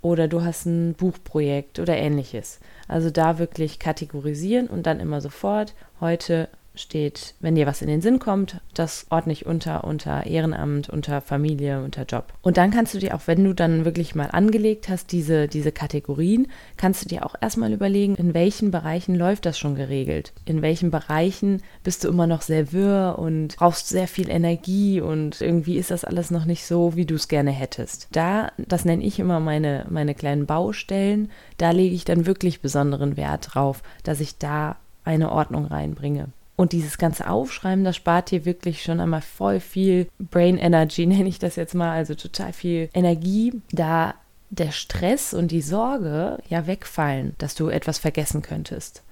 oder 0.02 0.28
du 0.28 0.44
hast 0.44 0.66
ein 0.66 0.92
Buchprojekt 0.92 1.78
oder 1.78 1.96
ähnliches. 1.96 2.60
Also 2.86 3.08
da 3.08 3.38
wirklich 3.38 3.78
kategorisieren 3.78 4.66
und 4.66 4.86
dann 4.86 5.00
immer 5.00 5.22
sofort 5.22 5.74
heute 6.02 6.50
steht, 6.74 7.34
wenn 7.40 7.54
dir 7.54 7.66
was 7.66 7.82
in 7.82 7.88
den 7.88 8.00
Sinn 8.00 8.18
kommt, 8.18 8.60
das 8.74 9.06
ordne 9.10 9.32
ich 9.32 9.46
unter, 9.46 9.84
unter 9.84 10.26
Ehrenamt, 10.26 10.88
unter 10.88 11.20
Familie, 11.20 11.82
unter 11.82 12.04
Job. 12.04 12.32
Und 12.42 12.56
dann 12.56 12.70
kannst 12.70 12.94
du 12.94 12.98
dir 12.98 13.14
auch, 13.14 13.22
wenn 13.26 13.44
du 13.44 13.54
dann 13.54 13.84
wirklich 13.84 14.14
mal 14.14 14.30
angelegt 14.30 14.88
hast, 14.88 15.12
diese, 15.12 15.48
diese 15.48 15.72
Kategorien, 15.72 16.48
kannst 16.76 17.04
du 17.04 17.08
dir 17.08 17.26
auch 17.26 17.34
erstmal 17.40 17.72
überlegen, 17.72 18.14
in 18.14 18.34
welchen 18.34 18.70
Bereichen 18.70 19.14
läuft 19.14 19.46
das 19.46 19.58
schon 19.58 19.74
geregelt? 19.74 20.32
In 20.44 20.62
welchen 20.62 20.90
Bereichen 20.90 21.62
bist 21.82 22.04
du 22.04 22.08
immer 22.08 22.26
noch 22.26 22.42
sehr 22.42 22.72
wirr 22.72 23.16
und 23.18 23.56
brauchst 23.56 23.88
sehr 23.88 24.08
viel 24.08 24.30
Energie 24.30 25.00
und 25.00 25.40
irgendwie 25.40 25.76
ist 25.76 25.90
das 25.90 26.04
alles 26.04 26.30
noch 26.30 26.44
nicht 26.44 26.64
so, 26.64 26.96
wie 26.96 27.06
du 27.06 27.16
es 27.16 27.28
gerne 27.28 27.50
hättest. 27.50 28.08
Da, 28.12 28.52
das 28.58 28.84
nenne 28.84 29.04
ich 29.04 29.18
immer 29.18 29.40
meine, 29.40 29.86
meine 29.90 30.14
kleinen 30.14 30.46
Baustellen, 30.46 31.30
da 31.58 31.72
lege 31.72 31.94
ich 31.94 32.04
dann 32.04 32.26
wirklich 32.26 32.60
besonderen 32.60 33.16
Wert 33.16 33.54
drauf, 33.54 33.82
dass 34.02 34.20
ich 34.20 34.38
da 34.38 34.76
eine 35.04 35.32
Ordnung 35.32 35.66
reinbringe. 35.66 36.28
Und 36.60 36.72
dieses 36.72 36.98
ganze 36.98 37.30
Aufschreiben, 37.30 37.84
das 37.84 37.96
spart 37.96 38.30
dir 38.30 38.44
wirklich 38.44 38.82
schon 38.82 39.00
einmal 39.00 39.22
voll 39.22 39.60
viel 39.60 40.08
Brain 40.18 40.58
Energy, 40.58 41.06
nenne 41.06 41.26
ich 41.26 41.38
das 41.38 41.56
jetzt 41.56 41.74
mal, 41.74 41.90
also 41.90 42.14
total 42.14 42.52
viel 42.52 42.90
Energie, 42.92 43.54
da 43.72 44.12
der 44.50 44.70
Stress 44.70 45.32
und 45.32 45.52
die 45.52 45.62
Sorge 45.62 46.36
ja 46.50 46.66
wegfallen, 46.66 47.34
dass 47.38 47.54
du 47.54 47.68
etwas 47.68 47.98
vergessen 47.98 48.42
könntest. 48.42 49.02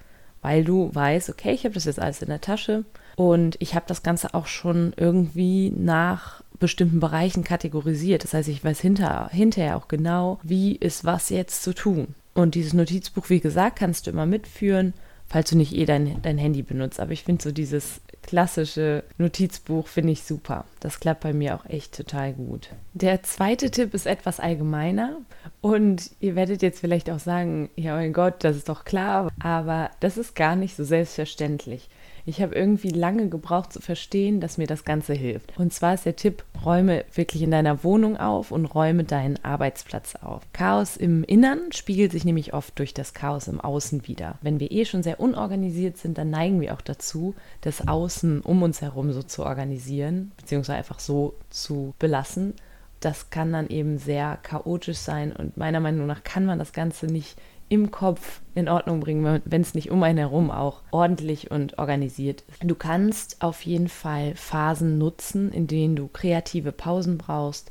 Weil 0.43 0.63
du 0.63 0.93
weißt, 0.93 1.31
okay, 1.31 1.51
ich 1.51 1.63
habe 1.63 1.73
das 1.73 1.85
jetzt 1.85 1.99
alles 1.99 2.21
in 2.21 2.29
der 2.29 2.39
Tasche 2.39 2.85
und 3.15 3.55
ich 3.59 3.73
habe 3.73 3.85
das 3.87 4.03
Ganze 4.03 4.35
auch 4.35 4.45
schon 4.45 4.93
irgendwie 4.95 5.71
nach 5.75 6.43
bestimmten 6.59 6.99
Bereichen 6.99 7.43
kategorisiert. 7.43 8.25
Das 8.25 8.35
heißt, 8.35 8.47
ich 8.47 8.63
weiß 8.63 8.79
hinter, 8.79 9.27
hinterher 9.31 9.75
auch 9.75 9.87
genau, 9.87 10.39
wie 10.43 10.75
ist 10.75 11.03
was 11.03 11.29
jetzt 11.29 11.63
zu 11.63 11.73
tun. 11.73 12.13
Und 12.35 12.53
dieses 12.53 12.73
Notizbuch, 12.73 13.31
wie 13.31 13.39
gesagt, 13.39 13.79
kannst 13.79 14.05
du 14.05 14.11
immer 14.11 14.27
mitführen 14.27 14.93
falls 15.29 15.51
du 15.51 15.57
nicht 15.57 15.73
eh 15.75 15.85
dein, 15.85 16.21
dein 16.21 16.37
Handy 16.37 16.63
benutzt. 16.63 16.99
Aber 16.99 17.11
ich 17.11 17.23
finde 17.23 17.43
so 17.43 17.51
dieses 17.51 18.01
klassische 18.21 19.03
Notizbuch 19.17 19.87
finde 19.87 20.11
ich 20.13 20.23
super. 20.23 20.65
Das 20.79 20.99
klappt 20.99 21.21
bei 21.21 21.33
mir 21.33 21.55
auch 21.55 21.65
echt 21.65 21.95
total 21.95 22.33
gut. 22.33 22.69
Der 22.93 23.23
zweite 23.23 23.71
Tipp 23.71 23.93
ist 23.93 24.05
etwas 24.05 24.39
allgemeiner 24.39 25.17
und 25.61 26.11
ihr 26.19 26.35
werdet 26.35 26.61
jetzt 26.61 26.79
vielleicht 26.79 27.09
auch 27.09 27.19
sagen, 27.19 27.69
ja 27.75 27.95
mein 27.95 28.13
Gott, 28.13 28.43
das 28.43 28.57
ist 28.57 28.69
doch 28.69 28.83
klar, 28.83 29.31
aber 29.39 29.91
das 29.99 30.17
ist 30.17 30.35
gar 30.35 30.55
nicht 30.55 30.75
so 30.75 30.83
selbstverständlich. 30.83 31.89
Ich 32.29 32.43
habe 32.43 32.53
irgendwie 32.53 32.89
lange 32.89 33.27
gebraucht 33.27 33.73
zu 33.73 33.81
verstehen, 33.81 34.39
dass 34.39 34.59
mir 34.59 34.67
das 34.67 34.85
Ganze 34.85 35.13
hilft. 35.13 35.57
Und 35.57 35.73
zwar 35.73 35.95
ist 35.95 36.05
der 36.05 36.15
Tipp, 36.15 36.43
räume 36.63 37.03
wirklich 37.11 37.41
in 37.41 37.49
deiner 37.49 37.83
Wohnung 37.83 38.17
auf 38.17 38.51
und 38.51 38.65
räume 38.65 39.03
deinen 39.03 39.43
Arbeitsplatz 39.43 40.13
auf. 40.13 40.43
Chaos 40.53 40.95
im 40.95 41.23
Innern 41.23 41.71
spiegelt 41.71 42.11
sich 42.11 42.25
nämlich 42.25 42.53
oft 42.53 42.77
durch 42.77 42.93
das 42.93 43.15
Chaos 43.15 43.47
im 43.47 43.59
Außen 43.59 44.07
wieder. 44.07 44.37
Wenn 44.43 44.59
wir 44.59 44.71
eh 44.71 44.85
schon 44.85 45.01
sehr 45.01 45.19
unorganisiert 45.19 45.97
sind, 45.97 46.19
dann 46.19 46.29
neigen 46.29 46.61
wir 46.61 46.75
auch 46.75 46.81
dazu, 46.81 47.33
das 47.61 47.87
Außen 47.87 48.41
um 48.41 48.61
uns 48.61 48.83
herum 48.83 49.11
so 49.11 49.23
zu 49.23 49.43
organisieren, 49.43 50.31
beziehungsweise 50.37 50.77
einfach 50.77 50.99
so 50.99 51.33
zu 51.49 51.95
belassen 51.97 52.53
das 52.99 53.29
kann 53.29 53.53
dann 53.53 53.69
eben 53.69 53.97
sehr 53.97 54.37
chaotisch 54.43 54.97
sein 54.97 55.31
und 55.31 55.55
meiner 55.55 55.79
Meinung 55.79 56.05
nach 56.05 56.21
kann 56.25 56.45
man 56.45 56.59
das 56.59 56.73
Ganze 56.73 57.05
nicht 57.05 57.37
im 57.69 57.91
Kopf 57.91 58.41
in 58.55 58.67
Ordnung 58.67 58.99
bringen, 58.99 59.41
wenn 59.45 59.61
es 59.61 59.75
nicht 59.75 59.91
um 59.91 60.01
einen 60.03 60.17
herum 60.17 60.51
auch 60.51 60.81
ordentlich 60.91 61.51
und 61.51 61.77
organisiert 61.77 62.43
ist. 62.47 62.63
Du 62.63 62.75
kannst 62.75 63.41
auf 63.41 63.61
jeden 63.61 63.87
Fall 63.87 64.33
Phasen 64.35 64.97
nutzen, 64.97 65.51
in 65.51 65.67
denen 65.67 65.95
du 65.95 66.07
kreative 66.07 66.71
Pausen 66.71 67.17
brauchst, 67.17 67.69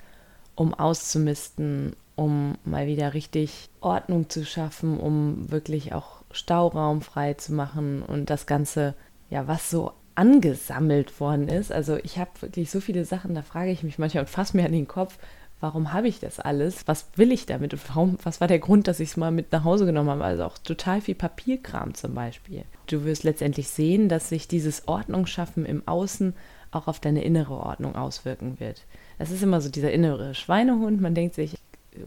um 0.55 0.73
auszumisten, 0.73 1.95
um 2.15 2.57
mal 2.65 2.87
wieder 2.87 3.13
richtig 3.15 3.71
Ordnung 3.81 4.29
zu 4.29 4.45
schaffen, 4.45 4.99
um 4.99 5.51
wirklich 5.51 5.93
auch 5.93 6.23
Stauraum 6.31 7.03
frei 7.03 7.35
zu 7.35 7.53
machen 7.53 8.03
und 8.03 8.31
das 8.31 8.47
Ganze, 8.47 8.95
ja, 9.31 9.47
was 9.49 9.71
so 9.71 9.93
angesammelt 10.15 11.21
worden 11.21 11.49
ist. 11.49 11.71
Also 11.71 11.97
ich 11.97 12.19
habe 12.19 12.31
wirklich 12.41 12.71
so 12.71 12.81
viele 12.81 13.05
Sachen, 13.05 13.35
da 13.35 13.43
frage 13.43 13.71
ich 13.71 13.85
mich 13.85 13.99
manchmal 13.99 14.25
und 14.25 14.31
fasse 14.31 14.57
mir 14.57 14.67
an 14.67 14.73
den 14.73 14.89
Kopf, 14.89 15.19
warum 15.61 15.93
habe 15.93 16.09
ich 16.09 16.21
das 16.21 16.41
alles? 16.41 16.87
Was 16.87 17.07
will 17.17 17.33
ich 17.33 17.47
damit? 17.47 17.73
Und 17.73 17.89
warum, 17.89 18.19
was 18.23 18.41
war 18.41 18.49
der 18.49 18.59
Grund, 18.59 18.87
dass 18.89 19.01
ich 19.01 19.11
es 19.11 19.17
mal 19.17 19.31
mit 19.31 19.53
nach 19.53 19.65
Hause 19.65 19.87
genommen 19.87 20.11
habe? 20.11 20.25
Also 20.25 20.45
auch 20.45 20.59
total 20.59 21.01
viel 21.01 21.15
Papierkram 21.15 21.95
zum 21.95 22.15
Beispiel. 22.15 22.65
Du 22.87 23.05
wirst 23.05 23.25
letztendlich 23.25 23.69
sehen, 23.69 24.09
dass 24.09 24.29
sich 24.29 24.49
dieses 24.49 24.87
Ordnungsschaffen 24.89 25.67
im 25.67 25.87
Außen 25.87 26.35
auch 26.71 26.87
auf 26.87 27.01
deine 27.01 27.25
innere 27.25 27.55
Ordnung 27.55 27.97
auswirken 27.97 28.61
wird. 28.61 28.85
Das 29.19 29.31
ist 29.31 29.43
immer 29.43 29.61
so 29.61 29.69
dieser 29.69 29.93
innere 29.93 30.35
Schweinehund. 30.35 31.01
Man 31.01 31.15
denkt 31.15 31.35
sich, 31.35 31.57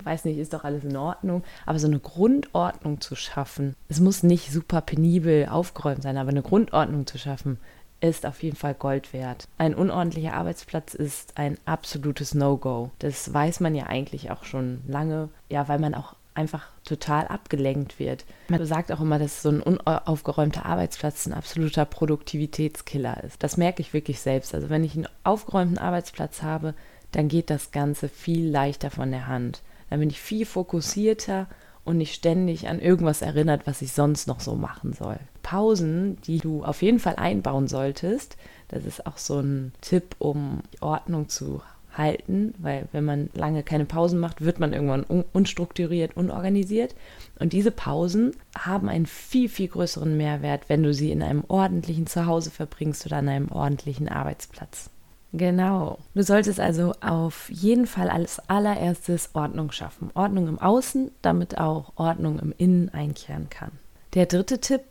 weiß 0.03 0.25
nicht, 0.25 0.37
ist 0.37 0.53
doch 0.53 0.63
alles 0.63 0.83
in 0.83 0.95
Ordnung. 0.95 1.43
Aber 1.65 1.79
so 1.79 1.87
eine 1.87 1.99
Grundordnung 1.99 3.01
zu 3.01 3.15
schaffen, 3.15 3.75
es 3.89 3.99
muss 3.99 4.23
nicht 4.23 4.51
super 4.51 4.81
penibel 4.81 5.47
aufgeräumt 5.47 6.03
sein, 6.03 6.17
aber 6.17 6.29
eine 6.29 6.43
Grundordnung 6.43 7.07
zu 7.07 7.17
schaffen, 7.17 7.57
ist 8.01 8.25
auf 8.25 8.43
jeden 8.43 8.55
Fall 8.55 8.73
Gold 8.73 9.13
wert. 9.13 9.47
Ein 9.57 9.75
unordentlicher 9.75 10.33
Arbeitsplatz 10.33 10.93
ist 10.93 11.37
ein 11.37 11.57
absolutes 11.65 12.33
No-Go. 12.33 12.91
Das 12.99 13.33
weiß 13.33 13.59
man 13.59 13.75
ja 13.75 13.85
eigentlich 13.85 14.31
auch 14.31 14.43
schon 14.43 14.81
lange, 14.87 15.29
ja, 15.49 15.67
weil 15.67 15.79
man 15.79 15.93
auch 15.93 16.15
einfach 16.33 16.67
total 16.83 17.27
abgelenkt 17.27 17.99
wird. 17.99 18.25
Man 18.49 18.65
sagt 18.65 18.91
auch 18.91 19.01
immer, 19.01 19.19
dass 19.19 19.41
so 19.41 19.49
ein 19.49 19.61
unaufgeräumter 19.61 20.65
Arbeitsplatz 20.65 21.25
ein 21.25 21.33
absoluter 21.33 21.85
Produktivitätskiller 21.85 23.23
ist. 23.23 23.43
Das 23.43 23.57
merke 23.57 23.81
ich 23.81 23.93
wirklich 23.93 24.21
selbst. 24.21 24.55
Also 24.55 24.69
wenn 24.69 24.83
ich 24.83 24.95
einen 24.95 25.07
aufgeräumten 25.23 25.77
Arbeitsplatz 25.77 26.41
habe, 26.41 26.73
dann 27.11 27.27
geht 27.27 27.49
das 27.49 27.71
Ganze 27.71 28.07
viel 28.07 28.49
leichter 28.49 28.89
von 28.89 29.11
der 29.11 29.27
Hand. 29.27 29.61
Dann 29.89 29.99
bin 29.99 30.09
ich 30.09 30.21
viel 30.21 30.45
fokussierter 30.45 31.47
und 31.83 31.97
nicht 31.97 32.13
ständig 32.13 32.69
an 32.69 32.79
irgendwas 32.79 33.21
erinnert, 33.21 33.67
was 33.67 33.81
ich 33.81 33.91
sonst 33.91 34.27
noch 34.27 34.39
so 34.39 34.55
machen 34.55 34.93
soll. 34.93 35.19
Pausen, 35.43 36.17
die 36.21 36.37
du 36.37 36.63
auf 36.63 36.81
jeden 36.81 36.99
Fall 36.99 37.15
einbauen 37.15 37.67
solltest, 37.67 38.37
das 38.67 38.85
ist 38.85 39.05
auch 39.05 39.17
so 39.17 39.39
ein 39.39 39.73
Tipp, 39.81 40.15
um 40.19 40.61
Ordnung 40.79 41.29
zu 41.29 41.61
halten, 41.97 42.53
weil 42.57 42.87
wenn 42.91 43.03
man 43.03 43.29
lange 43.33 43.63
keine 43.63 43.85
Pausen 43.85 44.19
macht, 44.19 44.41
wird 44.41 44.59
man 44.59 44.73
irgendwann 44.73 45.05
un 45.07 45.25
unstrukturiert, 45.33 46.15
unorganisiert. 46.15 46.95
Und 47.39 47.53
diese 47.53 47.71
Pausen 47.71 48.31
haben 48.57 48.87
einen 48.87 49.05
viel, 49.05 49.49
viel 49.49 49.67
größeren 49.67 50.15
Mehrwert, 50.15 50.69
wenn 50.69 50.83
du 50.83 50.93
sie 50.93 51.11
in 51.11 51.21
einem 51.21 51.43
ordentlichen 51.47 52.07
Zuhause 52.07 52.49
verbringst 52.49 53.05
oder 53.05 53.17
an 53.17 53.29
einem 53.29 53.51
ordentlichen 53.51 54.07
Arbeitsplatz. 54.07 54.89
Genau. 55.33 55.97
Du 56.13 56.23
solltest 56.23 56.59
also 56.59 56.93
auf 56.99 57.49
jeden 57.49 57.87
Fall 57.87 58.09
als 58.09 58.39
allererstes 58.49 59.29
Ordnung 59.33 59.71
schaffen. 59.71 60.11
Ordnung 60.13 60.47
im 60.47 60.59
Außen, 60.59 61.11
damit 61.21 61.57
auch 61.57 61.93
Ordnung 61.95 62.39
im 62.39 62.53
Innen 62.57 62.89
einkehren 62.89 63.49
kann. 63.49 63.71
Der 64.13 64.25
dritte 64.25 64.59
Tipp 64.59 64.81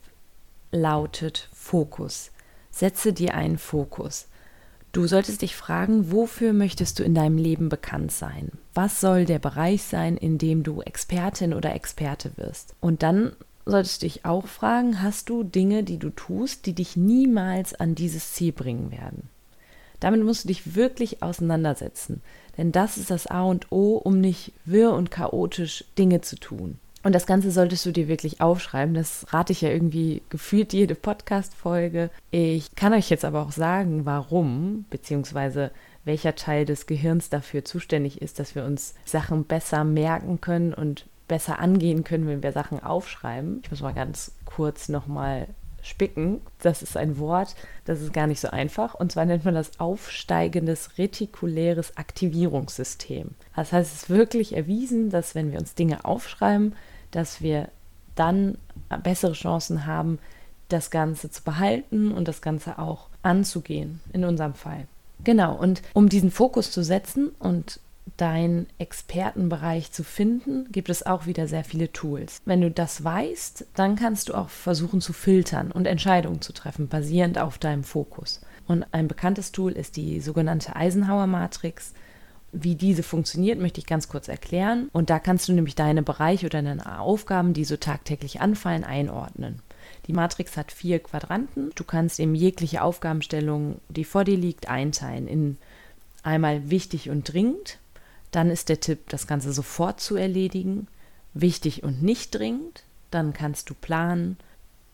lautet 0.73 1.49
Fokus. 1.53 2.31
Setze 2.71 3.13
dir 3.13 3.35
einen 3.35 3.59
Fokus. 3.59 4.27
Du 4.93 5.07
solltest 5.07 5.43
dich 5.43 5.55
fragen, 5.55 6.11
wofür 6.11 6.53
möchtest 6.53 6.99
du 6.99 7.05
in 7.05 7.15
deinem 7.15 7.39
Leben 7.39 7.69
bekannt 7.69 8.11
sein? 8.11 8.51
Was 8.75 9.01
soll 9.01 9.25
der 9.25 9.39
Bereich 9.39 9.85
sein, 9.85 10.17
in 10.17 10.37
dem 10.37 10.65
du 10.65 10.83
Expertin 10.83 11.55
oder 11.55 11.75
Experte 11.75 12.33
wirst? 12.37 12.75
Und 12.81 13.05
dann 13.05 13.33
solltest 13.67 14.03
du 14.03 14.07
dich 14.07 14.25
auch 14.25 14.47
fragen, 14.47 15.01
hast 15.01 15.29
du 15.29 15.45
Dinge, 15.45 15.85
die 15.85 15.99
du 15.99 16.11
tust, 16.11 16.67
die 16.67 16.73
dich 16.73 16.97
niemals 16.97 17.75
an 17.75 17.95
dieses 17.95 18.33
Ziel 18.33 18.53
bringen 18.53 18.91
werden? 18.91 19.29
Damit 20.01 20.25
musst 20.25 20.45
du 20.45 20.49
dich 20.49 20.75
wirklich 20.75 21.23
auseinandersetzen, 21.23 22.23
denn 22.57 22.73
das 22.73 22.97
ist 22.97 23.11
das 23.11 23.27
A 23.27 23.43
und 23.43 23.71
O, 23.71 23.97
um 23.97 24.21
nicht 24.21 24.53
wirr 24.65 24.93
und 24.95 25.11
chaotisch 25.11 25.85
Dinge 25.99 26.23
zu 26.23 26.37
tun. 26.37 26.79
Und 27.03 27.15
das 27.15 27.27
Ganze 27.27 27.51
solltest 27.51 27.87
du 27.87 27.93
dir 27.93 28.09
wirklich 28.09 28.41
aufschreiben. 28.41 28.95
Das 28.95 29.27
rate 29.31 29.53
ich 29.53 29.63
ja 29.63 29.71
irgendwie 29.71 30.23
gefühlt 30.29 30.73
jede 30.73 30.95
Podcast-Folge. 30.95 32.11
Ich 32.31 32.75
kann 32.75 32.93
euch 32.93 33.09
jetzt 33.09 33.25
aber 33.25 33.41
auch 33.43 33.53
sagen, 33.53 34.05
warum, 34.05 34.85
beziehungsweise 34.91 35.71
welcher 36.05 36.35
Teil 36.35 36.65
des 36.65 36.87
Gehirns 36.87 37.31
dafür 37.31 37.65
zuständig 37.65 38.21
ist, 38.21 38.39
dass 38.39 38.55
wir 38.55 38.65
uns 38.65 38.95
Sachen 39.05 39.45
besser 39.45 39.85
merken 39.85 40.41
können 40.41 40.75
und 40.75 41.07
besser 41.29 41.59
angehen 41.59 42.05
können, 42.05 42.27
wenn 42.27 42.43
wir 42.43 42.53
Sachen 42.53 42.83
aufschreiben. 42.83 43.61
Ich 43.63 43.71
muss 43.71 43.83
mal 43.83 43.95
ganz 43.95 44.33
kurz 44.45 44.89
nochmal 44.89 45.47
spicken. 45.83 46.41
Das 46.63 46.83
ist 46.83 46.97
ein 46.97 47.19
Wort, 47.19 47.55
das 47.85 48.01
ist 48.01 48.13
gar 48.13 48.27
nicht 48.27 48.41
so 48.41 48.49
einfach. 48.49 48.95
Und 48.95 49.13
zwar 49.13 49.25
nennt 49.25 49.45
man 49.45 49.55
das 49.55 49.79
aufsteigendes 49.79 50.99
retikuläres 50.99 51.97
Aktivierungssystem. 51.97 53.31
Das 53.57 53.73
heißt, 53.73 53.93
es 53.93 54.03
ist 54.03 54.11
wirklich 54.11 54.57
erwiesen, 54.57 55.11
dass 55.11 55.35
wenn 55.35 55.53
wir 55.53 55.59
uns 55.59 55.75
Dinge 55.75 56.05
aufschreiben, 56.05 56.75
dass 57.11 57.43
wir 57.43 57.69
dann 58.15 58.59
bessere 59.03 59.33
Chancen 59.33 59.87
haben, 59.87 60.19
das 60.69 60.91
Ganze 60.91 61.31
zu 61.31 61.43
behalten 61.43 62.13
und 62.13 62.29
das 62.29 62.43
Ganze 62.43 62.79
auch 62.79 63.09
anzugehen, 63.23 64.01
in 64.13 64.25
unserem 64.25 64.55
Fall. 64.55 64.87
Genau, 65.25 65.55
und 65.55 65.83
um 65.93 66.09
diesen 66.09 66.31
Fokus 66.31 66.71
zu 66.71 66.83
setzen 66.83 67.31
und 67.39 67.81
deinen 68.17 68.67
Expertenbereich 68.79 69.93
zu 69.93 70.05
finden, 70.05 70.71
gibt 70.71 70.91
es 70.91 71.07
auch 71.07 71.27
wieder 71.27 71.49
sehr 71.49 71.65
viele 71.65 71.93
Tools. 71.93 72.41
Wenn 72.45 72.61
du 72.61 72.71
das 72.71 73.03
weißt, 73.03 73.67
dann 73.75 73.97
kannst 73.97 74.29
du 74.29 74.35
auch 74.35 74.49
versuchen 74.49 75.01
zu 75.01 75.13
filtern 75.13 75.73
und 75.73 75.87
Entscheidungen 75.87 76.41
zu 76.41 76.53
treffen, 76.53 76.89
basierend 76.89 77.39
auf 77.39 77.59
deinem 77.59 77.85
Fokus. 77.85 78.41
Und 78.67 78.85
ein 78.93 79.09
bekanntes 79.09 79.53
Tool 79.53 79.73
ist 79.73 79.97
die 79.97 80.21
sogenannte 80.21 80.77
Eisenhower-Matrix. 80.77 81.95
Wie 82.53 82.75
diese 82.75 83.03
funktioniert, 83.03 83.59
möchte 83.59 83.81
ich 83.81 83.87
ganz 83.87 84.09
kurz 84.09 84.29
erklären. 84.29 84.89
Und 84.93 85.09
da 85.09 85.19
kannst 85.19 85.49
du 85.49 85.53
nämlich 85.53 85.75
deine 85.75 86.03
Bereiche 86.03 86.47
oder 86.47 86.63
deine 86.63 87.01
Aufgaben, 87.01 87.55
die 87.55 87.65
so 87.65 87.77
tagtäglich 87.77 88.41
anfallen, 88.41 88.85
einordnen. 88.85 89.63
Die 90.07 90.13
Matrix 90.13 90.57
hat 90.57 90.73
vier 90.73 90.99
Quadranten. 90.99 91.71
Du 91.75 91.85
kannst 91.85 92.21
eben 92.21 92.35
jegliche 92.35 92.83
Aufgabenstellung, 92.83 93.81
die 93.89 94.05
vor 94.05 94.25
dir 94.25 94.37
liegt, 94.37 94.69
einteilen 94.69 95.27
in 95.27 95.57
einmal 96.23 96.71
wichtig 96.71 97.11
und 97.11 97.33
dringend. 97.33 97.79
Dann 98.31 98.51
ist 98.51 98.69
der 98.69 98.81
Tipp, 98.81 99.09
das 99.09 99.27
Ganze 99.27 99.53
sofort 99.53 100.01
zu 100.01 100.17
erledigen. 100.17 100.87
Wichtig 101.35 101.83
und 101.83 102.03
nicht 102.03 102.35
dringend. 102.35 102.85
Dann 103.11 103.33
kannst 103.33 103.71
du 103.71 103.75
planen 103.75 104.37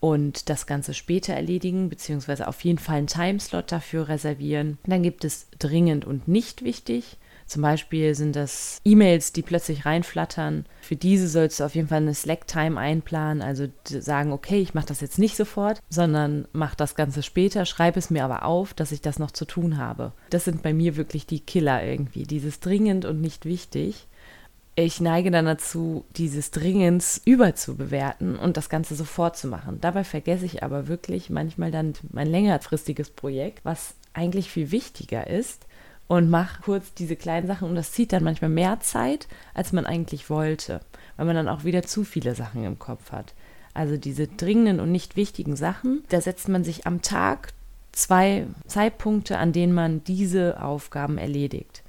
und 0.00 0.48
das 0.48 0.66
Ganze 0.66 0.94
später 0.94 1.34
erledigen, 1.34 1.88
beziehungsweise 1.88 2.48
auf 2.48 2.62
jeden 2.62 2.78
Fall 2.78 2.98
einen 2.98 3.06
Timeslot 3.06 3.72
dafür 3.72 4.08
reservieren. 4.08 4.78
Dann 4.84 5.02
gibt 5.02 5.24
es 5.24 5.48
dringend 5.58 6.04
und 6.04 6.28
nicht 6.28 6.62
wichtig. 6.62 7.16
Zum 7.46 7.62
Beispiel 7.62 8.14
sind 8.14 8.34
das 8.34 8.80
E-Mails, 8.84 9.32
die 9.32 9.42
plötzlich 9.42 9.86
reinflattern. 9.86 10.66
Für 10.80 10.96
diese 10.96 11.28
sollst 11.28 11.60
du 11.60 11.64
auf 11.64 11.76
jeden 11.76 11.88
Fall 11.88 12.02
eine 12.02 12.14
Slack-Time 12.14 12.78
einplanen, 12.78 13.40
also 13.40 13.68
sagen, 13.84 14.32
okay, 14.32 14.60
ich 14.60 14.74
mache 14.74 14.86
das 14.86 15.00
jetzt 15.00 15.18
nicht 15.18 15.36
sofort, 15.36 15.80
sondern 15.88 16.48
mach 16.52 16.74
das 16.74 16.96
Ganze 16.96 17.22
später, 17.22 17.64
schreibe 17.64 18.00
es 18.00 18.10
mir 18.10 18.24
aber 18.24 18.44
auf, 18.44 18.74
dass 18.74 18.90
ich 18.90 19.00
das 19.00 19.20
noch 19.20 19.30
zu 19.30 19.44
tun 19.44 19.78
habe. 19.78 20.12
Das 20.30 20.44
sind 20.44 20.62
bei 20.62 20.74
mir 20.74 20.96
wirklich 20.96 21.26
die 21.26 21.40
Killer 21.40 21.84
irgendwie, 21.84 22.24
dieses 22.24 22.58
dringend 22.58 23.04
und 23.04 23.20
nicht 23.20 23.44
wichtig. 23.44 24.08
Ich 24.74 25.00
neige 25.00 25.30
dann 25.30 25.46
dazu, 25.46 26.04
dieses 26.16 26.50
Dringens 26.50 27.22
überzubewerten 27.24 28.36
und 28.36 28.58
das 28.58 28.68
Ganze 28.68 28.94
sofort 28.94 29.36
zu 29.36 29.46
machen. 29.46 29.78
Dabei 29.80 30.04
vergesse 30.04 30.44
ich 30.44 30.62
aber 30.62 30.88
wirklich 30.88 31.30
manchmal 31.30 31.70
dann 31.70 31.94
mein 32.10 32.26
längerfristiges 32.26 33.10
Projekt, 33.10 33.64
was 33.64 33.94
eigentlich 34.12 34.50
viel 34.50 34.72
wichtiger 34.72 35.26
ist 35.26 35.65
und 36.08 36.30
mach 36.30 36.62
kurz 36.62 36.94
diese 36.94 37.16
kleinen 37.16 37.46
Sachen 37.46 37.68
und 37.68 37.74
das 37.74 37.92
zieht 37.92 38.12
dann 38.12 38.24
manchmal 38.24 38.50
mehr 38.50 38.80
Zeit, 38.80 39.26
als 39.54 39.72
man 39.72 39.86
eigentlich 39.86 40.30
wollte, 40.30 40.80
weil 41.16 41.26
man 41.26 41.36
dann 41.36 41.48
auch 41.48 41.64
wieder 41.64 41.82
zu 41.82 42.04
viele 42.04 42.34
Sachen 42.34 42.64
im 42.64 42.78
Kopf 42.78 43.12
hat. 43.12 43.34
Also 43.74 43.96
diese 43.96 44.28
dringenden 44.28 44.80
und 44.80 44.92
nicht 44.92 45.16
wichtigen 45.16 45.56
Sachen, 45.56 46.02
da 46.08 46.20
setzt 46.20 46.48
man 46.48 46.64
sich 46.64 46.86
am 46.86 47.02
Tag 47.02 47.52
zwei 47.92 48.46
Zeitpunkte, 48.66 49.38
an 49.38 49.52
denen 49.52 49.74
man 49.74 50.04
diese 50.04 50.62
Aufgaben 50.62 51.18
erledigt. 51.18 51.82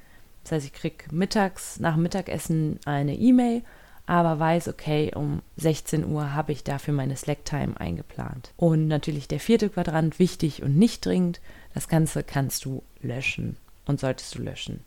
Das 0.43 0.53
heißt, 0.53 0.65
ich 0.65 0.73
kriege 0.73 1.05
mittags 1.11 1.79
nach 1.79 1.95
Mittagessen 1.95 2.79
eine 2.85 3.15
E-Mail, 3.15 3.63
aber 4.05 4.39
weiß, 4.39 4.69
okay, 4.69 5.11
um 5.13 5.41
16 5.57 6.05
Uhr 6.05 6.33
habe 6.33 6.53
ich 6.53 6.63
dafür 6.63 6.93
meine 6.93 7.17
Slack-Time 7.17 7.77
eingeplant. 7.79 8.53
Und 8.55 8.87
natürlich 8.87 9.27
der 9.27 9.41
vierte 9.41 9.69
Quadrant, 9.69 10.17
wichtig 10.17 10.63
und 10.63 10.77
nicht 10.77 11.05
dringend. 11.05 11.41
Das 11.73 11.89
Ganze 11.89 12.23
kannst 12.23 12.63
du 12.63 12.83
löschen 13.01 13.57
und 13.87 13.99
solltest 13.99 14.35
du 14.35 14.41
löschen. 14.41 14.81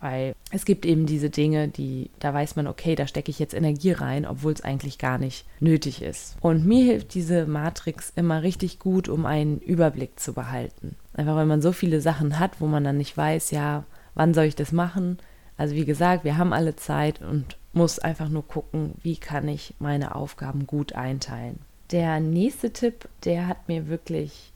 Weil 0.00 0.34
es 0.50 0.64
gibt 0.64 0.84
eben 0.84 1.06
diese 1.06 1.30
Dinge, 1.30 1.68
die, 1.68 2.10
da 2.18 2.34
weiß 2.34 2.56
man, 2.56 2.66
okay, 2.66 2.96
da 2.96 3.06
stecke 3.06 3.30
ich 3.30 3.38
jetzt 3.38 3.54
Energie 3.54 3.92
rein, 3.92 4.26
obwohl 4.26 4.52
es 4.52 4.64
eigentlich 4.64 4.98
gar 4.98 5.16
nicht 5.16 5.46
nötig 5.60 6.02
ist. 6.02 6.36
Und 6.40 6.66
mir 6.66 6.84
hilft 6.84 7.14
diese 7.14 7.46
Matrix 7.46 8.12
immer 8.16 8.42
richtig 8.42 8.80
gut, 8.80 9.08
um 9.08 9.26
einen 9.26 9.60
Überblick 9.60 10.18
zu 10.18 10.32
behalten. 10.32 10.96
Einfach 11.14 11.36
weil 11.36 11.46
man 11.46 11.62
so 11.62 11.70
viele 11.70 12.00
Sachen 12.00 12.40
hat, 12.40 12.60
wo 12.60 12.66
man 12.66 12.82
dann 12.82 12.98
nicht 12.98 13.16
weiß, 13.16 13.52
ja, 13.52 13.84
wann 14.14 14.34
soll 14.34 14.46
ich 14.46 14.56
das 14.56 14.72
machen? 14.72 15.18
Also 15.56 15.76
wie 15.76 15.84
gesagt, 15.84 16.24
wir 16.24 16.36
haben 16.36 16.52
alle 16.52 16.74
Zeit 16.74 17.22
und 17.22 17.56
muss 17.72 18.00
einfach 18.00 18.28
nur 18.28 18.46
gucken, 18.46 18.94
wie 19.02 19.16
kann 19.16 19.46
ich 19.46 19.74
meine 19.78 20.16
Aufgaben 20.16 20.66
gut 20.66 20.94
einteilen. 20.94 21.60
Der 21.92 22.18
nächste 22.18 22.72
Tipp, 22.72 23.08
der 23.24 23.46
hat 23.46 23.68
mir 23.68 23.86
wirklich 23.86 24.51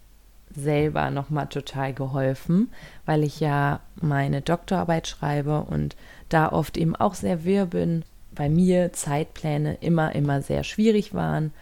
selber 0.57 1.11
nochmal 1.11 1.47
total 1.47 1.93
geholfen, 1.93 2.71
weil 3.05 3.23
ich 3.23 3.41
ja 3.41 3.81
meine 4.01 4.41
Doktorarbeit 4.41 5.07
schreibe 5.07 5.63
und 5.63 5.97
da 6.29 6.51
oft 6.51 6.77
eben 6.77 6.97
auch 6.97 7.15
sehr 7.15 7.45
wirr 7.45 7.67
bin. 7.67 8.05
Bei 8.35 8.49
mir 8.49 8.93
Zeitpläne 8.93 9.75
immer, 9.81 10.15
immer 10.15 10.43
sehr 10.43 10.65
schwierig 10.65 11.15
waren. 11.15 11.53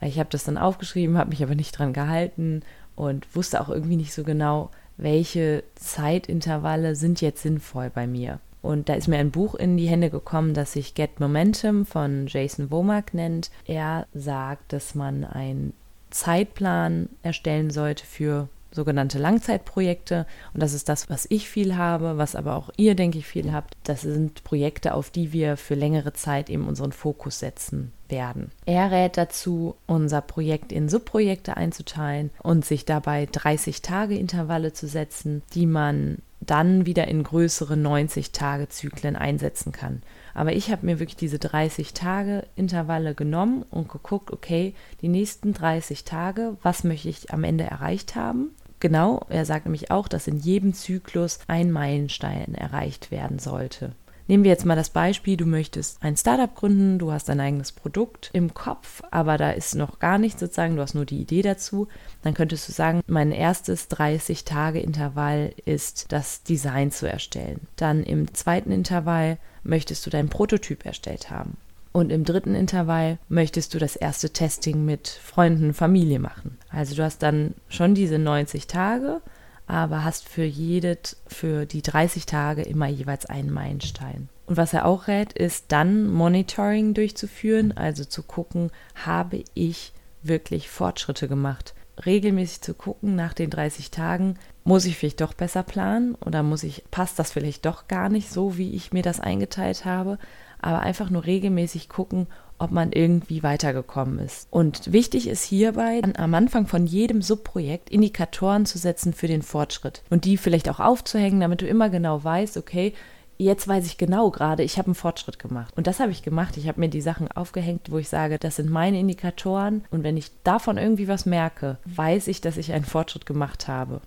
Ich 0.00 0.18
habe 0.18 0.30
das 0.30 0.44
dann 0.44 0.58
aufgeschrieben, 0.58 1.18
habe 1.18 1.30
mich 1.30 1.42
aber 1.42 1.54
nicht 1.54 1.78
dran 1.78 1.92
gehalten 1.92 2.62
und 2.96 3.34
wusste 3.34 3.60
auch 3.60 3.68
irgendwie 3.68 3.96
nicht 3.96 4.12
so 4.12 4.24
genau, 4.24 4.70
welche 4.96 5.64
Zeitintervalle 5.74 6.94
sind 6.94 7.20
jetzt 7.20 7.42
sinnvoll 7.42 7.90
bei 7.90 8.06
mir. 8.06 8.40
Und 8.62 8.88
da 8.88 8.94
ist 8.94 9.08
mir 9.08 9.18
ein 9.18 9.32
Buch 9.32 9.56
in 9.56 9.76
die 9.76 9.88
Hände 9.88 10.08
gekommen, 10.08 10.54
das 10.54 10.72
sich 10.72 10.94
Get 10.94 11.18
Momentum 11.18 11.84
von 11.84 12.26
Jason 12.28 12.70
Womack 12.70 13.12
nennt. 13.12 13.50
Er 13.66 14.06
sagt, 14.14 14.72
dass 14.72 14.94
man 14.94 15.24
ein 15.24 15.72
Zeitplan 16.12 17.08
erstellen 17.22 17.70
sollte 17.70 18.06
für 18.06 18.48
sogenannte 18.74 19.18
Langzeitprojekte. 19.18 20.26
Und 20.54 20.62
das 20.62 20.72
ist 20.72 20.88
das, 20.88 21.10
was 21.10 21.26
ich 21.28 21.48
viel 21.48 21.76
habe, 21.76 22.16
was 22.18 22.34
aber 22.34 22.56
auch 22.56 22.70
ihr, 22.76 22.94
denke 22.94 23.18
ich, 23.18 23.26
viel 23.26 23.52
habt. 23.52 23.76
Das 23.84 24.02
sind 24.02 24.44
Projekte, 24.44 24.94
auf 24.94 25.10
die 25.10 25.32
wir 25.32 25.56
für 25.56 25.74
längere 25.74 26.12
Zeit 26.12 26.50
eben 26.50 26.66
unseren 26.66 26.92
Fokus 26.92 27.38
setzen 27.38 27.92
werden. 28.08 28.50
Er 28.66 28.90
rät 28.90 29.16
dazu, 29.16 29.76
unser 29.86 30.20
Projekt 30.20 30.72
in 30.72 30.88
Subprojekte 30.88 31.56
einzuteilen 31.56 32.30
und 32.42 32.64
sich 32.64 32.84
dabei 32.84 33.28
30 33.30 33.82
Tage 33.82 34.16
Intervalle 34.16 34.72
zu 34.72 34.86
setzen, 34.86 35.42
die 35.54 35.66
man 35.66 36.18
dann 36.40 36.86
wieder 36.86 37.08
in 37.08 37.22
größere 37.22 37.74
90-Tage-Zyklen 37.74 39.16
einsetzen 39.16 39.72
kann. 39.72 40.02
Aber 40.34 40.52
ich 40.52 40.70
habe 40.70 40.86
mir 40.86 40.98
wirklich 40.98 41.16
diese 41.16 41.36
30-Tage-Intervalle 41.36 43.14
genommen 43.14 43.64
und 43.70 43.88
geguckt, 43.88 44.30
okay, 44.32 44.74
die 45.00 45.08
nächsten 45.08 45.52
30 45.52 46.04
Tage, 46.04 46.56
was 46.62 46.84
möchte 46.84 47.08
ich 47.08 47.32
am 47.32 47.44
Ende 47.44 47.64
erreicht 47.64 48.14
haben? 48.14 48.50
Genau, 48.80 49.24
er 49.28 49.44
sagt 49.44 49.66
nämlich 49.66 49.90
auch, 49.92 50.08
dass 50.08 50.26
in 50.26 50.38
jedem 50.38 50.74
Zyklus 50.74 51.38
ein 51.46 51.70
Meilenstein 51.70 52.54
erreicht 52.54 53.10
werden 53.10 53.38
sollte. 53.38 53.94
Nehmen 54.28 54.44
wir 54.44 54.50
jetzt 54.50 54.64
mal 54.64 54.76
das 54.76 54.90
Beispiel, 54.90 55.36
du 55.36 55.46
möchtest 55.46 56.02
ein 56.02 56.16
Startup 56.16 56.54
gründen, 56.54 56.98
du 56.98 57.12
hast 57.12 57.28
dein 57.28 57.40
eigenes 57.40 57.72
Produkt 57.72 58.30
im 58.32 58.54
Kopf, 58.54 59.02
aber 59.10 59.36
da 59.36 59.50
ist 59.50 59.74
noch 59.74 59.98
gar 59.98 60.18
nichts 60.18 60.40
sozusagen, 60.40 60.76
du 60.76 60.82
hast 60.82 60.94
nur 60.94 61.04
die 61.04 61.20
Idee 61.20 61.42
dazu. 61.42 61.88
Dann 62.22 62.34
könntest 62.34 62.68
du 62.68 62.72
sagen, 62.72 63.00
mein 63.06 63.32
erstes 63.32 63.90
30-Tage-Intervall 63.90 65.52
ist 65.64 66.12
das 66.12 66.42
Design 66.42 66.90
zu 66.90 67.08
erstellen. 67.08 67.60
Dann 67.76 68.02
im 68.04 68.32
zweiten 68.34 68.70
Intervall 68.70 69.38
möchtest 69.64 70.06
du 70.06 70.10
deinen 70.10 70.28
Prototyp 70.28 70.86
erstellt 70.86 71.30
haben. 71.30 71.56
Und 71.92 72.10
im 72.10 72.24
dritten 72.24 72.54
Intervall 72.54 73.18
möchtest 73.28 73.74
du 73.74 73.78
das 73.78 73.96
erste 73.96 74.30
Testing 74.30 74.84
mit 74.84 75.08
Freunden, 75.08 75.74
Familie 75.74 76.18
machen. 76.18 76.56
Also 76.70 76.94
du 76.94 77.04
hast 77.04 77.22
dann 77.22 77.54
schon 77.68 77.94
diese 77.94 78.18
90 78.18 78.66
Tage 78.66 79.20
aber 79.66 80.04
hast 80.04 80.28
für 80.28 80.44
jede, 80.44 80.98
für 81.26 81.66
die 81.66 81.82
30 81.82 82.26
Tage 82.26 82.62
immer 82.62 82.86
jeweils 82.86 83.26
einen 83.26 83.50
Meilenstein. 83.50 84.28
Und 84.46 84.56
was 84.56 84.72
er 84.72 84.86
auch 84.86 85.08
rät, 85.08 85.32
ist 85.32 85.66
dann 85.68 86.08
Monitoring 86.08 86.94
durchzuführen, 86.94 87.72
also 87.76 88.04
zu 88.04 88.22
gucken, 88.22 88.70
habe 88.94 89.44
ich 89.54 89.92
wirklich 90.22 90.68
Fortschritte 90.68 91.28
gemacht. 91.28 91.74
Regelmäßig 92.04 92.62
zu 92.62 92.74
gucken 92.74 93.16
nach 93.16 93.34
den 93.34 93.50
30 93.50 93.90
Tagen, 93.90 94.38
muss 94.64 94.84
ich 94.84 94.96
vielleicht 94.96 95.20
doch 95.20 95.34
besser 95.34 95.62
planen 95.62 96.14
oder 96.16 96.42
muss 96.42 96.62
ich, 96.62 96.84
passt 96.90 97.18
das 97.18 97.32
vielleicht 97.32 97.66
doch 97.66 97.88
gar 97.88 98.08
nicht 98.08 98.30
so, 98.30 98.56
wie 98.56 98.74
ich 98.74 98.92
mir 98.92 99.02
das 99.02 99.20
eingeteilt 99.20 99.84
habe, 99.84 100.18
aber 100.60 100.80
einfach 100.80 101.10
nur 101.10 101.24
regelmäßig 101.24 101.88
gucken, 101.88 102.26
ob 102.62 102.70
man 102.70 102.92
irgendwie 102.92 103.42
weitergekommen 103.42 104.18
ist. 104.20 104.46
Und 104.50 104.92
wichtig 104.92 105.28
ist 105.28 105.44
hierbei, 105.44 106.00
am 106.16 106.34
Anfang 106.34 106.66
von 106.66 106.86
jedem 106.86 107.20
Subprojekt 107.20 107.90
Indikatoren 107.90 108.66
zu 108.66 108.78
setzen 108.78 109.12
für 109.12 109.26
den 109.26 109.42
Fortschritt 109.42 110.02
und 110.10 110.24
die 110.24 110.36
vielleicht 110.36 110.68
auch 110.68 110.80
aufzuhängen, 110.80 111.40
damit 111.40 111.60
du 111.60 111.66
immer 111.66 111.90
genau 111.90 112.22
weißt, 112.22 112.56
okay, 112.56 112.94
jetzt 113.36 113.66
weiß 113.66 113.86
ich 113.86 113.98
genau 113.98 114.30
gerade, 114.30 114.62
ich 114.62 114.78
habe 114.78 114.86
einen 114.86 114.94
Fortschritt 114.94 115.38
gemacht. 115.38 115.74
Und 115.76 115.86
das 115.86 116.00
habe 116.00 116.12
ich 116.12 116.22
gemacht. 116.22 116.56
Ich 116.56 116.68
habe 116.68 116.80
mir 116.80 116.88
die 116.88 117.00
Sachen 117.00 117.30
aufgehängt, 117.30 117.90
wo 117.90 117.98
ich 117.98 118.08
sage, 118.08 118.38
das 118.38 118.56
sind 118.56 118.70
meine 118.70 119.00
Indikatoren. 119.00 119.84
Und 119.90 120.04
wenn 120.04 120.16
ich 120.16 120.30
davon 120.44 120.78
irgendwie 120.78 121.08
was 121.08 121.26
merke, 121.26 121.78
weiß 121.84 122.28
ich, 122.28 122.40
dass 122.40 122.56
ich 122.56 122.72
einen 122.72 122.84
Fortschritt 122.84 123.26
gemacht 123.26 123.68
habe. 123.68 124.00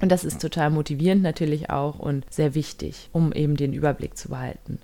Und 0.00 0.10
das 0.10 0.24
ist 0.24 0.40
total 0.40 0.70
motivierend 0.70 1.22
natürlich 1.22 1.68
auch 1.68 1.98
und 1.98 2.24
sehr 2.30 2.54
wichtig, 2.54 3.10
um 3.12 3.32
eben 3.32 3.56
den 3.56 3.72
Überblick 3.72 4.16
zu 4.16 4.30
behalten. 4.30 4.78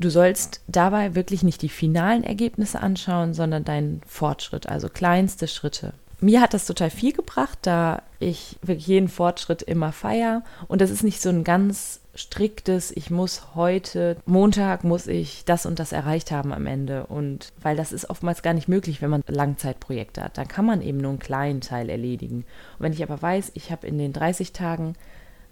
Du 0.00 0.08
sollst 0.08 0.62
dabei 0.66 1.14
wirklich 1.14 1.42
nicht 1.42 1.60
die 1.60 1.68
finalen 1.68 2.24
Ergebnisse 2.24 2.80
anschauen, 2.80 3.34
sondern 3.34 3.64
deinen 3.64 4.00
Fortschritt, 4.06 4.66
also 4.66 4.88
kleinste 4.88 5.46
Schritte. 5.46 5.92
Mir 6.22 6.40
hat 6.40 6.54
das 6.54 6.64
total 6.64 6.88
viel 6.88 7.12
gebracht, 7.12 7.58
da 7.62 8.02
ich 8.18 8.56
wirklich 8.62 8.86
jeden 8.86 9.08
Fortschritt 9.08 9.60
immer 9.62 9.92
feier. 9.92 10.42
Und 10.68 10.80
das 10.80 10.90
ist 10.90 11.04
nicht 11.04 11.20
so 11.20 11.28
ein 11.28 11.44
ganz 11.44 12.00
striktes, 12.14 12.90
ich 12.90 13.10
muss 13.10 13.54
heute, 13.54 14.16
Montag 14.24 14.84
muss 14.84 15.06
ich 15.06 15.44
das 15.44 15.66
und 15.66 15.78
das 15.78 15.92
erreicht 15.92 16.30
haben 16.30 16.52
am 16.52 16.66
Ende. 16.66 17.04
Und 17.06 17.52
weil 17.60 17.76
das 17.76 17.92
ist 17.92 18.08
oftmals 18.08 18.42
gar 18.42 18.54
nicht 18.54 18.68
möglich, 18.68 19.02
wenn 19.02 19.10
man 19.10 19.22
Langzeitprojekte 19.26 20.22
hat. 20.22 20.38
Dann 20.38 20.48
kann 20.48 20.64
man 20.64 20.80
eben 20.80 20.98
nur 20.98 21.10
einen 21.10 21.18
kleinen 21.18 21.60
Teil 21.60 21.90
erledigen. 21.90 22.44
Und 22.78 22.84
wenn 22.84 22.92
ich 22.94 23.02
aber 23.02 23.20
weiß, 23.20 23.52
ich 23.54 23.70
habe 23.70 23.86
in 23.86 23.98
den 23.98 24.14
30 24.14 24.52
Tagen 24.54 24.94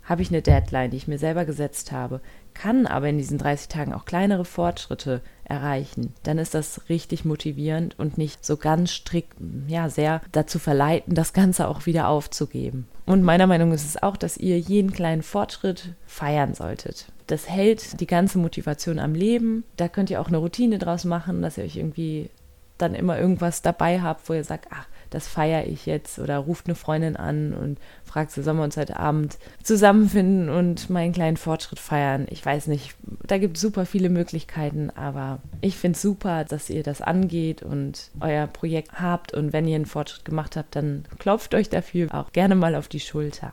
habe 0.04 0.22
ich 0.22 0.30
eine 0.30 0.40
Deadline, 0.40 0.90
die 0.90 0.96
ich 0.96 1.08
mir 1.08 1.18
selber 1.18 1.44
gesetzt 1.44 1.92
habe, 1.92 2.20
kann 2.58 2.86
aber 2.86 3.08
in 3.08 3.18
diesen 3.18 3.38
30 3.38 3.68
Tagen 3.68 3.94
auch 3.94 4.04
kleinere 4.04 4.44
Fortschritte 4.44 5.20
erreichen, 5.44 6.12
dann 6.24 6.38
ist 6.38 6.54
das 6.54 6.88
richtig 6.88 7.24
motivierend 7.24 7.98
und 7.98 8.18
nicht 8.18 8.44
so 8.44 8.56
ganz 8.56 8.90
strikt, 8.90 9.36
ja, 9.68 9.88
sehr 9.88 10.20
dazu 10.32 10.58
verleiten, 10.58 11.14
das 11.14 11.32
Ganze 11.32 11.68
auch 11.68 11.86
wieder 11.86 12.08
aufzugeben. 12.08 12.88
Und 13.06 13.22
meiner 13.22 13.46
Meinung 13.46 13.72
ist 13.72 13.86
es 13.86 14.02
auch, 14.02 14.16
dass 14.16 14.36
ihr 14.36 14.58
jeden 14.58 14.92
kleinen 14.92 15.22
Fortschritt 15.22 15.94
feiern 16.04 16.54
solltet. 16.54 17.06
Das 17.28 17.48
hält 17.48 18.00
die 18.00 18.06
ganze 18.06 18.38
Motivation 18.38 18.98
am 18.98 19.14
Leben. 19.14 19.64
Da 19.76 19.88
könnt 19.88 20.10
ihr 20.10 20.20
auch 20.20 20.28
eine 20.28 20.38
Routine 20.38 20.78
draus 20.78 21.04
machen, 21.04 21.42
dass 21.42 21.58
ihr 21.58 21.64
euch 21.64 21.76
irgendwie 21.76 22.28
dann 22.76 22.94
immer 22.94 23.18
irgendwas 23.18 23.62
dabei 23.62 24.00
habt, 24.00 24.28
wo 24.28 24.34
ihr 24.34 24.44
sagt, 24.44 24.66
ach, 24.70 24.86
das 25.10 25.28
feiere 25.28 25.66
ich 25.66 25.86
jetzt 25.86 26.18
oder 26.18 26.38
ruft 26.38 26.66
eine 26.66 26.74
Freundin 26.74 27.16
an 27.16 27.54
und 27.54 27.78
fragt 28.04 28.30
sollen 28.30 28.56
wir 28.56 28.64
uns 28.64 28.76
heute 28.76 28.98
Abend 28.98 29.38
zusammenfinden 29.62 30.48
und 30.48 30.90
meinen 30.90 31.12
kleinen 31.12 31.36
Fortschritt 31.36 31.78
feiern. 31.78 32.26
Ich 32.30 32.44
weiß 32.44 32.66
nicht, 32.66 32.94
da 33.26 33.38
gibt 33.38 33.56
es 33.56 33.62
super 33.62 33.86
viele 33.86 34.08
Möglichkeiten, 34.08 34.90
aber 34.90 35.40
ich 35.60 35.76
finde 35.76 35.96
es 35.96 36.02
super, 36.02 36.44
dass 36.44 36.70
ihr 36.70 36.82
das 36.82 37.00
angeht 37.00 37.62
und 37.62 38.10
euer 38.20 38.46
Projekt 38.46 39.00
habt 39.00 39.32
und 39.34 39.52
wenn 39.52 39.66
ihr 39.66 39.76
einen 39.76 39.86
Fortschritt 39.86 40.24
gemacht 40.24 40.56
habt, 40.56 40.76
dann 40.76 41.04
klopft 41.18 41.54
euch 41.54 41.68
dafür 41.68 42.08
auch 42.14 42.32
gerne 42.32 42.54
mal 42.54 42.74
auf 42.74 42.88
die 42.88 43.00
Schulter. 43.00 43.52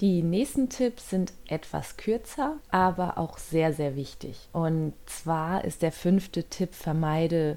Die 0.00 0.22
nächsten 0.22 0.68
Tipps 0.68 1.10
sind 1.10 1.32
etwas 1.46 1.96
kürzer, 1.96 2.56
aber 2.72 3.18
auch 3.18 3.38
sehr, 3.38 3.72
sehr 3.72 3.94
wichtig. 3.94 4.48
Und 4.52 4.94
zwar 5.06 5.64
ist 5.64 5.80
der 5.82 5.92
fünfte 5.92 6.42
Tipp, 6.42 6.74
vermeide 6.74 7.56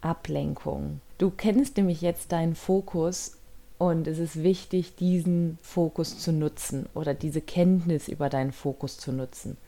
Ablenkung. 0.00 1.00
Du 1.20 1.28
kennst 1.28 1.76
nämlich 1.76 2.00
jetzt 2.00 2.32
deinen 2.32 2.54
Fokus 2.54 3.36
und 3.76 4.06
es 4.06 4.18
ist 4.18 4.42
wichtig, 4.42 4.96
diesen 4.96 5.58
Fokus 5.60 6.18
zu 6.18 6.32
nutzen 6.32 6.88
oder 6.94 7.12
diese 7.12 7.42
Kenntnis 7.42 8.08
über 8.08 8.30
deinen 8.30 8.52
Fokus 8.52 8.96
zu 8.96 9.12
nutzen. 9.12 9.58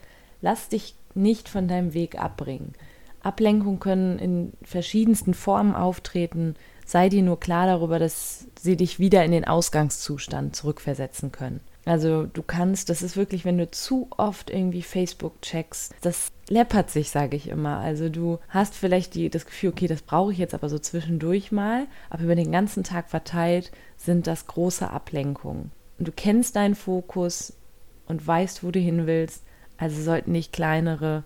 Lass 0.41 0.71
dich 0.71 0.95
nicht 1.15 1.51
von 1.51 1.69
deinem 1.69 1.93
Weg 1.93 2.19
abbringen. 2.19 2.73
Ablenkungen 3.21 3.81
können 3.81 4.19
in 4.19 4.55
verschiedensten 4.63 5.35
Formen 5.35 5.75
auftreten. 5.75 6.57
Sei 6.87 7.11
dir 7.11 7.23
nur 7.23 7.39
klar 7.39 7.67
darüber, 7.67 7.99
dass 7.99 8.47
sie 8.59 8.79
dich 8.79 8.99
wieder 8.99 9.23
in 9.23 9.33
den 9.33 9.45
Ausgangszustand 9.45 10.57
zurückversetzen 10.57 11.33
können. 11.33 11.61
Also 11.85 12.27
du 12.27 12.43
kannst, 12.43 12.91
das 12.91 13.03
ist 13.03 13.17
wirklich, 13.17 13.45
wenn 13.45 13.59
du 13.59 13.71
zu 13.71 14.09
oft 14.17 14.51
irgendwie 14.51 14.83
Facebook 14.83 15.43
checkst, 15.43 15.95
das 16.01 16.31
läppert 16.49 16.91
sich, 16.91 17.11
sage 17.11 17.37
ich 17.37 17.49
immer. 17.49 17.79
Also 17.79 18.09
du 18.09 18.39
hast 18.49 18.75
vielleicht 18.75 19.15
die, 19.15 19.31
das 19.31 19.47
Gefühl, 19.47 19.71
okay, 19.71 19.89
das 19.89 20.03
brauche 20.03 20.33
ich 20.33 20.39
jetzt 20.39 20.55
aber 20.55 20.69
so 20.69 20.79
zwischendurch 20.79 21.51
mal, 21.51 21.87
aber 22.09 22.25
über 22.25 22.37
den 22.37 22.53
ganzen 22.53 22.85
Tag 22.85 23.11
verteilt 23.11 23.73
sind 23.97 24.27
das 24.27 24.47
große 24.47 24.89
Ablenkungen. 24.89 25.73
Und 25.99 26.09
du 26.09 26.13
kennst 26.13 26.57
deinen 26.57 26.77
Fokus 26.77 27.55
und 28.07 28.25
weißt, 28.25 28.63
wo 28.63 28.71
du 28.71 28.79
hin 28.79 29.07
willst, 29.07 29.43
also 29.77 30.01
sollten 30.01 30.33
nicht 30.33 30.53
kleinere 30.53 31.25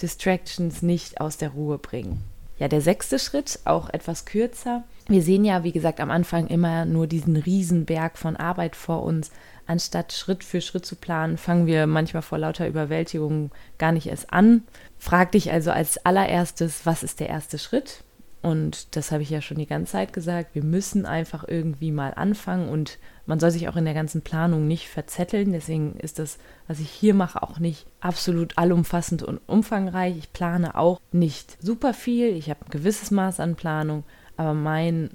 Distractions 0.00 0.82
nicht 0.82 1.20
aus 1.20 1.36
der 1.36 1.50
Ruhe 1.50 1.78
bringen. 1.78 2.22
Ja, 2.58 2.68
der 2.68 2.80
sechste 2.80 3.18
Schritt, 3.18 3.58
auch 3.64 3.90
etwas 3.90 4.24
kürzer. 4.24 4.84
Wir 5.08 5.22
sehen 5.22 5.44
ja, 5.44 5.62
wie 5.62 5.72
gesagt, 5.72 6.00
am 6.00 6.10
Anfang 6.10 6.46
immer 6.46 6.86
nur 6.86 7.06
diesen 7.06 7.36
Riesenberg 7.36 8.16
von 8.16 8.36
Arbeit 8.36 8.76
vor 8.76 9.02
uns, 9.02 9.30
anstatt 9.66 10.12
Schritt 10.12 10.44
für 10.44 10.60
Schritt 10.60 10.86
zu 10.86 10.96
planen, 10.96 11.38
fangen 11.38 11.66
wir 11.66 11.86
manchmal 11.86 12.22
vor 12.22 12.38
lauter 12.38 12.68
Überwältigung 12.68 13.50
gar 13.78 13.92
nicht 13.92 14.06
erst 14.06 14.32
an. 14.32 14.62
Frag 14.98 15.32
dich 15.32 15.52
also 15.52 15.70
als 15.70 15.98
allererstes, 16.04 16.86
was 16.86 17.02
ist 17.02 17.20
der 17.20 17.28
erste 17.28 17.58
Schritt? 17.58 18.02
Und 18.42 18.94
das 18.94 19.10
habe 19.10 19.24
ich 19.24 19.30
ja 19.30 19.40
schon 19.40 19.58
die 19.58 19.66
ganze 19.66 19.92
Zeit 19.92 20.12
gesagt. 20.12 20.54
Wir 20.54 20.62
müssen 20.62 21.04
einfach 21.04 21.44
irgendwie 21.48 21.90
mal 21.90 22.14
anfangen 22.14 22.68
und 22.68 22.98
man 23.26 23.40
soll 23.40 23.50
sich 23.50 23.68
auch 23.68 23.74
in 23.74 23.84
der 23.84 23.94
ganzen 23.94 24.22
Planung 24.22 24.68
nicht 24.68 24.88
verzetteln. 24.88 25.50
Deswegen 25.50 25.96
ist 25.96 26.20
das, 26.20 26.38
was 26.68 26.78
ich 26.78 26.88
hier 26.88 27.12
mache, 27.12 27.42
auch 27.42 27.58
nicht 27.58 27.86
absolut 27.98 28.56
allumfassend 28.56 29.24
und 29.24 29.40
umfangreich. 29.48 30.16
Ich 30.16 30.32
plane 30.32 30.76
auch 30.76 31.00
nicht 31.10 31.60
super 31.60 31.92
viel. 31.92 32.36
Ich 32.36 32.48
habe 32.48 32.64
ein 32.64 32.70
gewisses 32.70 33.10
Maß 33.10 33.40
an 33.40 33.56
Planung, 33.56 34.04
aber 34.36 34.54
mein 34.54 35.10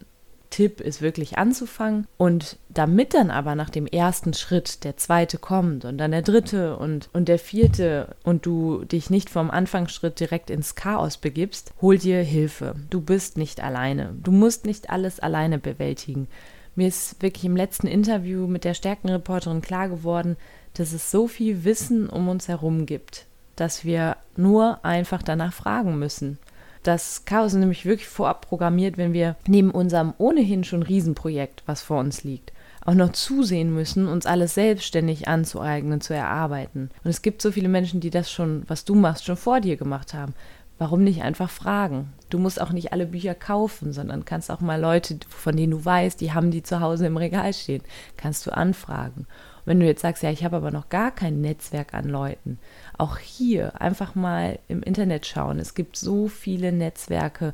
Tipp 0.52 0.82
ist 0.82 1.02
wirklich 1.02 1.40
anzufangen 1.40 2.06
und 2.18 2.58
damit 2.70 3.16
dann 3.16 3.32
aber 3.32 3.56
nach 3.56 3.72
dem 3.72 3.88
ersten 3.88 4.34
Schritt 4.34 4.84
der 4.84 4.98
zweite 4.98 5.40
kommt 5.40 5.86
und 5.86 5.98
dann 5.98 6.12
der 6.12 6.22
dritte 6.22 6.78
und, 6.78 7.10
und 7.14 7.28
der 7.28 7.40
vierte 7.40 8.16
und 8.24 8.46
du 8.46 8.86
dich 8.86 9.10
nicht 9.10 9.30
vom 9.30 9.50
Anfangsschritt 9.50 10.20
direkt 10.20 10.52
ins 10.52 10.76
Chaos 10.76 11.18
begibst, 11.18 11.74
hol 11.82 11.98
dir 11.98 12.22
Hilfe. 12.22 12.76
Du 12.90 13.02
bist 13.02 13.38
nicht 13.38 13.64
alleine. 13.64 14.14
Du 14.22 14.32
musst 14.32 14.66
nicht 14.66 14.90
alles 14.90 15.20
alleine 15.20 15.58
bewältigen. 15.58 16.28
Mir 16.76 16.88
ist 16.88 17.22
wirklich 17.22 17.46
im 17.46 17.56
letzten 17.56 17.88
Interview 17.88 18.46
mit 18.46 18.64
der 18.64 18.74
Stärkenreporterin 18.74 19.62
klar 19.62 19.90
geworden, 19.90 20.38
dass 20.74 20.94
es 20.94 21.12
so 21.12 21.28
viel 21.28 21.64
Wissen 21.64 22.08
um 22.08 22.30
uns 22.30 22.48
herum 22.48 22.86
gibt, 22.86 23.26
dass 23.56 23.84
wir 23.84 24.18
nur 24.38 24.84
einfach 24.86 25.24
danach 25.24 25.54
fragen 25.54 25.98
müssen. 25.98 26.38
Das 26.84 27.26
Chaos 27.26 27.54
ist 27.54 27.60
nämlich 27.60 27.86
wirklich 27.86 28.08
vorab 28.08 28.48
programmiert, 28.48 28.98
wenn 28.98 29.14
wir 29.14 29.36
neben 29.48 29.72
unserem 29.72 30.14
ohnehin 30.18 30.64
schon 30.64 30.82
Riesenprojekt, 30.82 31.64
was 31.68 31.84
vor 31.84 32.00
uns 32.00 32.24
liegt, 32.24 32.54
auch 32.84 32.96
noch 32.96 33.12
zusehen 33.12 33.74
müssen, 33.74 34.08
uns 34.08 34.26
alles 34.26 34.56
selbstständig 34.56 35.28
anzueignen, 35.28 36.02
zu 36.02 36.16
erarbeiten. 36.16 36.90
Und 37.04 37.10
es 37.10 37.22
gibt 37.22 37.42
so 37.42 37.52
viele 37.52 37.70
Menschen, 37.70 38.00
die 38.00 38.10
das 38.10 38.32
schon, 38.32 38.64
was 38.68 38.84
du 38.84 38.96
machst, 38.96 39.26
schon 39.26 39.38
vor 39.38 39.62
dir 39.62 39.78
gemacht 39.78 40.16
haben. 40.16 40.34
Warum 40.82 41.04
nicht 41.04 41.22
einfach 41.22 41.52
fragen? 41.52 42.12
Du 42.32 42.40
musst 42.40 42.60
auch 42.60 42.72
nicht 42.72 42.92
alle 42.92 43.06
Bücher 43.06 43.36
kaufen, 43.36 43.94
sondern 43.94 44.26
kannst 44.26 44.50
auch 44.50 44.62
mal 44.62 44.82
Leute, 44.82 45.20
von 45.30 45.56
denen 45.56 45.74
du 45.74 45.86
weißt, 45.86 46.20
die 46.20 46.34
haben 46.34 46.50
die 46.50 46.64
zu 46.64 46.80
Hause 46.80 47.06
im 47.06 47.18
Regal 47.18 47.54
stehen, 47.54 47.84
kannst 48.18 48.48
du 48.48 48.52
anfragen. 48.52 49.28
Und 49.60 49.68
wenn 49.68 49.80
du 49.80 49.86
jetzt 49.86 50.02
sagst, 50.02 50.24
ja, 50.24 50.32
ich 50.32 50.44
habe 50.44 50.56
aber 50.56 50.72
noch 50.72 50.90
gar 50.90 51.12
kein 51.12 51.40
Netzwerk 51.40 51.94
an 51.94 52.06
Leuten, 52.06 52.58
auch 52.98 53.20
hier 53.20 53.80
einfach 53.80 54.16
mal 54.16 54.58
im 54.70 54.82
Internet 54.82 55.28
schauen. 55.28 55.60
Es 55.60 55.76
gibt 55.76 55.98
so 55.98 56.28
viele 56.28 56.72
Netzwerke 56.72 57.54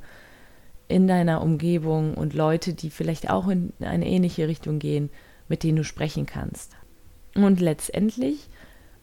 in 0.88 1.06
deiner 1.06 1.42
Umgebung 1.42 2.14
und 2.14 2.34
Leute, 2.34 2.74
die 2.74 2.90
vielleicht 2.90 3.30
auch 3.30 3.50
in 3.50 3.74
eine 3.82 4.08
ähnliche 4.08 4.48
Richtung 4.48 4.80
gehen, 4.80 5.10
mit 5.50 5.64
denen 5.64 5.76
du 5.76 5.84
sprechen 5.84 6.28
kannst. 6.28 6.78
Und 7.36 7.60
letztendlich 7.60 8.48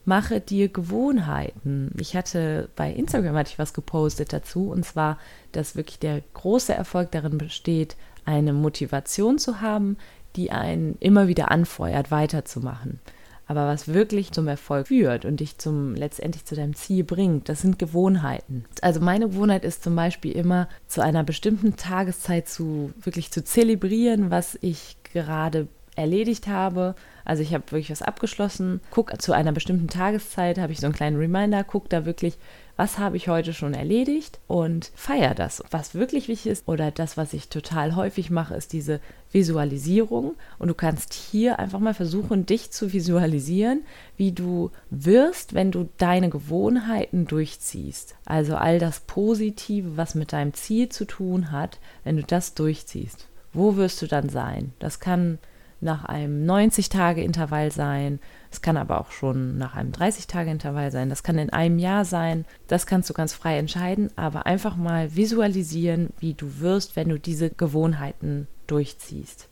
mache 0.05 0.39
dir 0.39 0.69
Gewohnheiten. 0.69 1.91
Ich 1.99 2.15
hatte 2.15 2.69
bei 2.75 2.91
Instagram 2.91 3.35
hatte 3.35 3.51
ich 3.51 3.59
was 3.59 3.73
gepostet 3.73 4.31
dazu 4.31 4.69
und 4.69 4.85
zwar, 4.85 5.17
dass 5.51 5.75
wirklich 5.75 5.99
der 5.99 6.21
große 6.33 6.73
Erfolg 6.73 7.11
darin 7.11 7.37
besteht, 7.37 7.95
eine 8.25 8.53
Motivation 8.53 9.37
zu 9.37 9.61
haben, 9.61 9.97
die 10.35 10.51
einen 10.51 10.97
immer 10.99 11.27
wieder 11.27 11.51
anfeuert, 11.51 12.11
weiterzumachen. 12.11 12.99
Aber 13.47 13.67
was 13.67 13.87
wirklich 13.87 14.31
zum 14.31 14.47
Erfolg 14.47 14.87
führt 14.87 15.23
und 15.23 15.39
dich 15.39 15.59
zum 15.59 15.93
letztendlich 15.93 16.45
zu 16.45 16.55
deinem 16.55 16.73
Ziel 16.73 17.03
bringt, 17.03 17.47
das 17.47 17.61
sind 17.61 17.77
Gewohnheiten. 17.77 18.65
Also 18.81 18.99
meine 19.01 19.29
Gewohnheit 19.29 19.63
ist 19.63 19.83
zum 19.83 19.95
Beispiel 19.95 20.31
immer 20.31 20.67
zu 20.87 21.01
einer 21.01 21.23
bestimmten 21.23 21.75
Tageszeit 21.75 22.49
zu 22.49 22.91
wirklich 22.99 23.31
zu 23.31 23.43
zelebrieren, 23.43 24.31
was 24.31 24.57
ich 24.61 24.97
gerade 25.03 25.67
erledigt 25.95 26.47
habe. 26.47 26.95
Also 27.25 27.41
ich 27.41 27.53
habe 27.53 27.63
wirklich 27.71 27.89
was 27.89 28.03
abgeschlossen, 28.03 28.79
gucke 28.91 29.17
zu 29.17 29.33
einer 29.33 29.51
bestimmten 29.51 29.87
Tageszeit, 29.87 30.59
habe 30.59 30.71
ich 30.71 30.79
so 30.79 30.85
einen 30.85 30.95
kleinen 30.95 31.17
Reminder, 31.17 31.63
gucke 31.63 31.89
da 31.89 32.05
wirklich, 32.05 32.37
was 32.77 32.99
habe 32.99 33.17
ich 33.17 33.29
heute 33.29 33.53
schon 33.53 33.73
erledigt 33.73 34.39
und 34.47 34.91
feiere 34.95 35.33
das. 35.33 35.63
Was 35.71 35.95
wirklich 35.95 36.27
wichtig 36.27 36.51
ist 36.51 36.67
oder 36.67 36.91
das, 36.91 37.17
was 37.17 37.33
ich 37.33 37.47
total 37.47 37.95
häufig 37.95 38.29
mache, 38.29 38.53
ist 38.55 38.73
diese 38.73 38.99
Visualisierung. 39.31 40.35
Und 40.59 40.67
du 40.67 40.73
kannst 40.73 41.13
hier 41.13 41.57
einfach 41.57 41.79
mal 41.79 41.93
versuchen, 41.93 42.45
dich 42.45 42.71
zu 42.71 42.93
visualisieren, 42.93 43.83
wie 44.17 44.31
du 44.31 44.71
wirst, 44.89 45.53
wenn 45.53 45.71
du 45.71 45.89
deine 45.97 46.29
Gewohnheiten 46.29 47.25
durchziehst. 47.25 48.15
Also 48.25 48.55
all 48.55 48.77
das 48.77 48.99
Positive, 48.99 49.97
was 49.97 50.13
mit 50.13 50.33
deinem 50.33 50.53
Ziel 50.53 50.89
zu 50.89 51.05
tun 51.05 51.51
hat, 51.51 51.79
wenn 52.03 52.17
du 52.17 52.23
das 52.23 52.53
durchziehst. 52.53 53.27
Wo 53.53 53.77
wirst 53.77 54.01
du 54.01 54.07
dann 54.07 54.27
sein? 54.27 54.73
Das 54.79 54.99
kann 54.99 55.39
nach 55.85 56.03
einem 56.03 56.45
90-Tage-Intervall 56.45 57.71
sein. 57.71 58.19
Es 58.51 58.61
kann 58.61 58.75
aber 58.75 58.99
auch 58.99 59.11
schon 59.11 59.57
nach 59.57 59.75
einem 59.75 59.93
30-Tage-Intervall 59.93 60.91
sein. 60.91 61.09
Das 61.09 61.23
kann 61.23 61.37
in 61.37 61.51
einem 61.51 61.79
Jahr 61.79 62.03
sein. 62.03 62.43
Das 62.67 62.85
kannst 62.85 63.09
du 63.09 63.13
ganz 63.13 63.33
frei 63.33 63.57
entscheiden, 63.57 64.09
aber 64.17 64.45
einfach 64.45 64.75
mal 64.75 65.15
visualisieren, 65.15 66.09
wie 66.19 66.33
du 66.33 66.59
wirst, 66.59 66.97
wenn 66.97 67.07
du 67.07 67.17
diese 67.17 67.49
Gewohnheiten 67.49 68.47
durchziehst. 68.67 69.47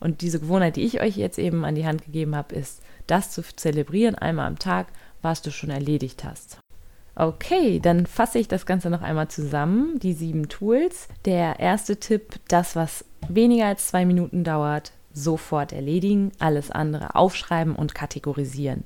Und 0.00 0.22
diese 0.22 0.40
Gewohnheit, 0.40 0.76
die 0.76 0.84
ich 0.84 1.00
euch 1.00 1.16
jetzt 1.16 1.38
eben 1.38 1.64
an 1.64 1.74
die 1.74 1.86
Hand 1.86 2.04
gegeben 2.04 2.34
habe, 2.34 2.54
ist, 2.54 2.82
das 3.06 3.30
zu 3.30 3.42
zelebrieren 3.42 4.14
einmal 4.16 4.46
am 4.46 4.58
Tag, 4.58 4.88
was 5.22 5.42
du 5.42 5.52
schon 5.52 5.70
erledigt 5.70 6.24
hast. 6.24 6.58
Okay, 7.14 7.80
dann 7.80 8.06
fasse 8.06 8.38
ich 8.38 8.48
das 8.48 8.64
Ganze 8.64 8.88
noch 8.88 9.02
einmal 9.02 9.28
zusammen, 9.28 9.98
die 9.98 10.14
sieben 10.14 10.48
Tools. 10.48 11.08
Der 11.26 11.60
erste 11.60 11.98
Tipp, 11.98 12.40
das, 12.48 12.76
was 12.76 13.04
weniger 13.28 13.66
als 13.66 13.88
zwei 13.88 14.06
Minuten 14.06 14.42
dauert, 14.42 14.92
sofort 15.12 15.72
erledigen, 15.72 16.32
alles 16.38 16.70
andere 16.70 17.14
aufschreiben 17.14 17.74
und 17.74 17.94
kategorisieren. 17.94 18.84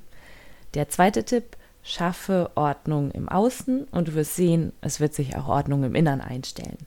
Der 0.73 0.89
zweite 0.89 1.23
Tipp, 1.23 1.57
schaffe 1.83 2.51
Ordnung 2.55 3.11
im 3.11 3.29
Außen 3.29 3.85
und 3.91 4.07
du 4.07 4.13
wirst 4.15 4.35
sehen, 4.35 4.73
es 4.81 4.99
wird 4.99 5.13
sich 5.13 5.35
auch 5.35 5.47
Ordnung 5.47 5.83
im 5.83 5.95
Innern 5.95 6.21
einstellen. 6.21 6.77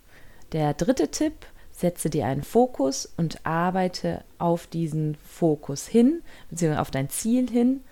Der 0.52 0.74
dritte 0.74 1.10
Tipp, 1.10 1.46
setze 1.70 2.10
dir 2.10 2.26
einen 2.26 2.42
Fokus 2.42 3.08
und 3.16 3.46
arbeite 3.46 4.24
auf 4.38 4.66
diesen 4.66 5.16
Fokus 5.24 5.86
hin, 5.86 6.22
beziehungsweise 6.50 6.80
auf 6.80 6.90
dein 6.90 7.08
Ziel 7.08 7.48
hin 7.48 7.82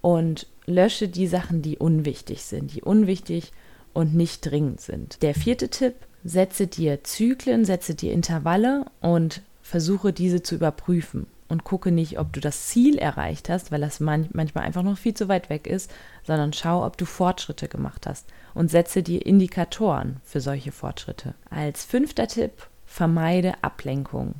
und 0.00 0.46
lösche 0.66 1.08
die 1.08 1.26
Sachen, 1.26 1.60
die 1.60 1.76
unwichtig 1.76 2.44
sind, 2.44 2.72
die 2.72 2.82
unwichtig 2.82 3.52
und 3.92 4.14
nicht 4.14 4.48
dringend 4.48 4.80
sind. 4.80 5.22
Der 5.22 5.34
vierte 5.34 5.68
Tipp, 5.68 5.94
setze 6.22 6.68
dir 6.68 7.02
Zyklen, 7.02 7.64
setze 7.64 7.96
dir 7.96 8.12
Intervalle 8.12 8.86
und 9.00 9.42
versuche 9.64 10.12
diese 10.12 10.42
zu 10.42 10.54
überprüfen 10.54 11.26
und 11.48 11.64
gucke 11.64 11.90
nicht, 11.90 12.18
ob 12.18 12.32
du 12.34 12.40
das 12.40 12.66
Ziel 12.66 12.98
erreicht 12.98 13.48
hast, 13.48 13.72
weil 13.72 13.80
das 13.80 13.98
man 13.98 14.28
manchmal 14.32 14.64
einfach 14.64 14.82
noch 14.82 14.98
viel 14.98 15.14
zu 15.14 15.26
weit 15.26 15.48
weg 15.48 15.66
ist, 15.66 15.90
sondern 16.22 16.52
schau, 16.52 16.84
ob 16.84 16.98
du 16.98 17.06
Fortschritte 17.06 17.66
gemacht 17.66 18.06
hast 18.06 18.28
und 18.52 18.70
setze 18.70 19.02
dir 19.02 19.24
Indikatoren 19.24 20.18
für 20.22 20.42
solche 20.42 20.70
Fortschritte. 20.70 21.34
Als 21.48 21.82
fünfter 21.82 22.28
Tipp, 22.28 22.68
vermeide 22.84 23.54
Ablenkung. 23.62 24.34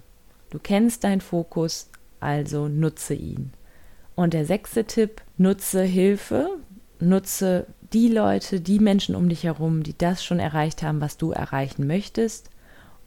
Du 0.50 0.58
kennst 0.58 1.04
deinen 1.04 1.22
Fokus, 1.22 1.88
also 2.20 2.68
nutze 2.68 3.14
ihn. 3.14 3.52
Und 4.14 4.34
der 4.34 4.44
sechste 4.44 4.84
Tipp, 4.84 5.22
nutze 5.38 5.82
Hilfe, 5.82 6.58
nutze 7.00 7.66
die 7.94 8.08
Leute, 8.08 8.60
die 8.60 8.78
Menschen 8.78 9.14
um 9.14 9.30
dich 9.30 9.44
herum, 9.44 9.84
die 9.84 9.96
das 9.96 10.22
schon 10.22 10.38
erreicht 10.38 10.82
haben, 10.82 11.00
was 11.00 11.16
du 11.16 11.32
erreichen 11.32 11.86
möchtest 11.86 12.50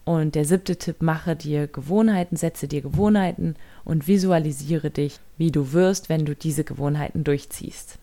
und 0.07 0.35
der 0.35 0.45
siebte 0.45 0.77
Tipp, 0.77 1.01
mache 1.01 1.35
dir 1.35 1.67
Gewohnheiten, 1.67 2.37
setze 2.37 2.69
dir 2.69 2.81
Gewohnheiten 2.81 3.57
und 3.83 4.07
visualisiere 4.07 4.89
dich, 4.89 5.19
wie 5.37 5.51
du 5.51 5.73
wirst, 5.73 6.07
wenn 6.07 6.23
du 6.23 6.33
diese 6.33 6.63
Gewohnheiten 6.63 7.25
durchziehst. 7.25 7.97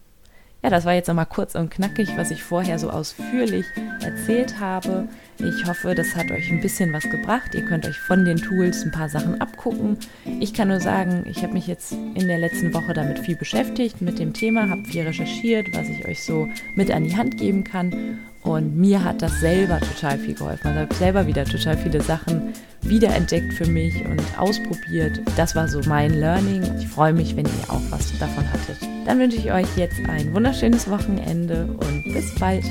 Ja, 0.62 0.68
das 0.68 0.84
war 0.84 0.92
jetzt 0.92 1.08
nochmal 1.08 1.24
kurz 1.24 1.54
und 1.54 1.70
knackig, 1.70 2.10
was 2.16 2.30
ich 2.30 2.42
vorher 2.42 2.78
so 2.78 2.90
ausführlich 2.90 3.64
erzählt 4.02 4.60
habe. 4.60 5.08
Ich 5.38 5.66
hoffe, 5.66 5.94
das 5.94 6.14
hat 6.14 6.30
euch 6.30 6.50
ein 6.50 6.60
bisschen 6.60 6.92
was 6.92 7.04
gebracht. 7.04 7.54
Ihr 7.54 7.64
könnt 7.64 7.86
euch 7.86 7.98
von 7.98 8.26
den 8.26 8.36
Tools 8.36 8.84
ein 8.84 8.92
paar 8.92 9.08
Sachen 9.08 9.40
abgucken. 9.40 9.96
Ich 10.40 10.52
kann 10.52 10.68
nur 10.68 10.80
sagen, 10.80 11.24
ich 11.26 11.42
habe 11.42 11.54
mich 11.54 11.66
jetzt 11.66 11.92
in 11.92 12.28
der 12.28 12.38
letzten 12.38 12.74
Woche 12.74 12.92
damit 12.92 13.18
viel 13.18 13.36
beschäftigt, 13.36 14.02
mit 14.02 14.18
dem 14.18 14.34
Thema, 14.34 14.68
habe 14.68 14.84
viel 14.84 15.04
recherchiert, 15.04 15.74
was 15.74 15.88
ich 15.88 16.06
euch 16.06 16.22
so 16.22 16.48
mit 16.74 16.90
an 16.90 17.04
die 17.04 17.16
Hand 17.16 17.38
geben 17.38 17.64
kann 17.64 18.18
und 18.44 18.76
mir 18.76 19.02
hat 19.02 19.22
das 19.22 19.40
selber 19.40 19.80
total 19.80 20.18
viel 20.18 20.34
geholfen. 20.34 20.68
Also 20.68 20.80
ich 20.80 20.86
habe 20.86 20.94
selber 20.94 21.26
wieder 21.26 21.44
total 21.44 21.76
viele 21.76 22.00
Sachen 22.00 22.52
wiederentdeckt 22.82 23.54
für 23.54 23.66
mich 23.66 23.94
und 24.04 24.22
ausprobiert. 24.38 25.20
Das 25.36 25.56
war 25.56 25.66
so 25.66 25.80
mein 25.86 26.20
Learning. 26.20 26.62
Ich 26.78 26.86
freue 26.86 27.14
mich, 27.14 27.34
wenn 27.36 27.46
ihr 27.46 27.70
auch 27.70 27.82
was 27.90 28.16
davon 28.18 28.44
hattet. 28.52 28.78
Dann 29.06 29.18
wünsche 29.18 29.38
ich 29.38 29.50
euch 29.50 29.66
jetzt 29.76 29.98
ein 30.08 30.32
wunderschönes 30.34 30.88
Wochenende 30.90 31.66
und 31.66 32.04
bis 32.12 32.34
bald. 32.34 32.64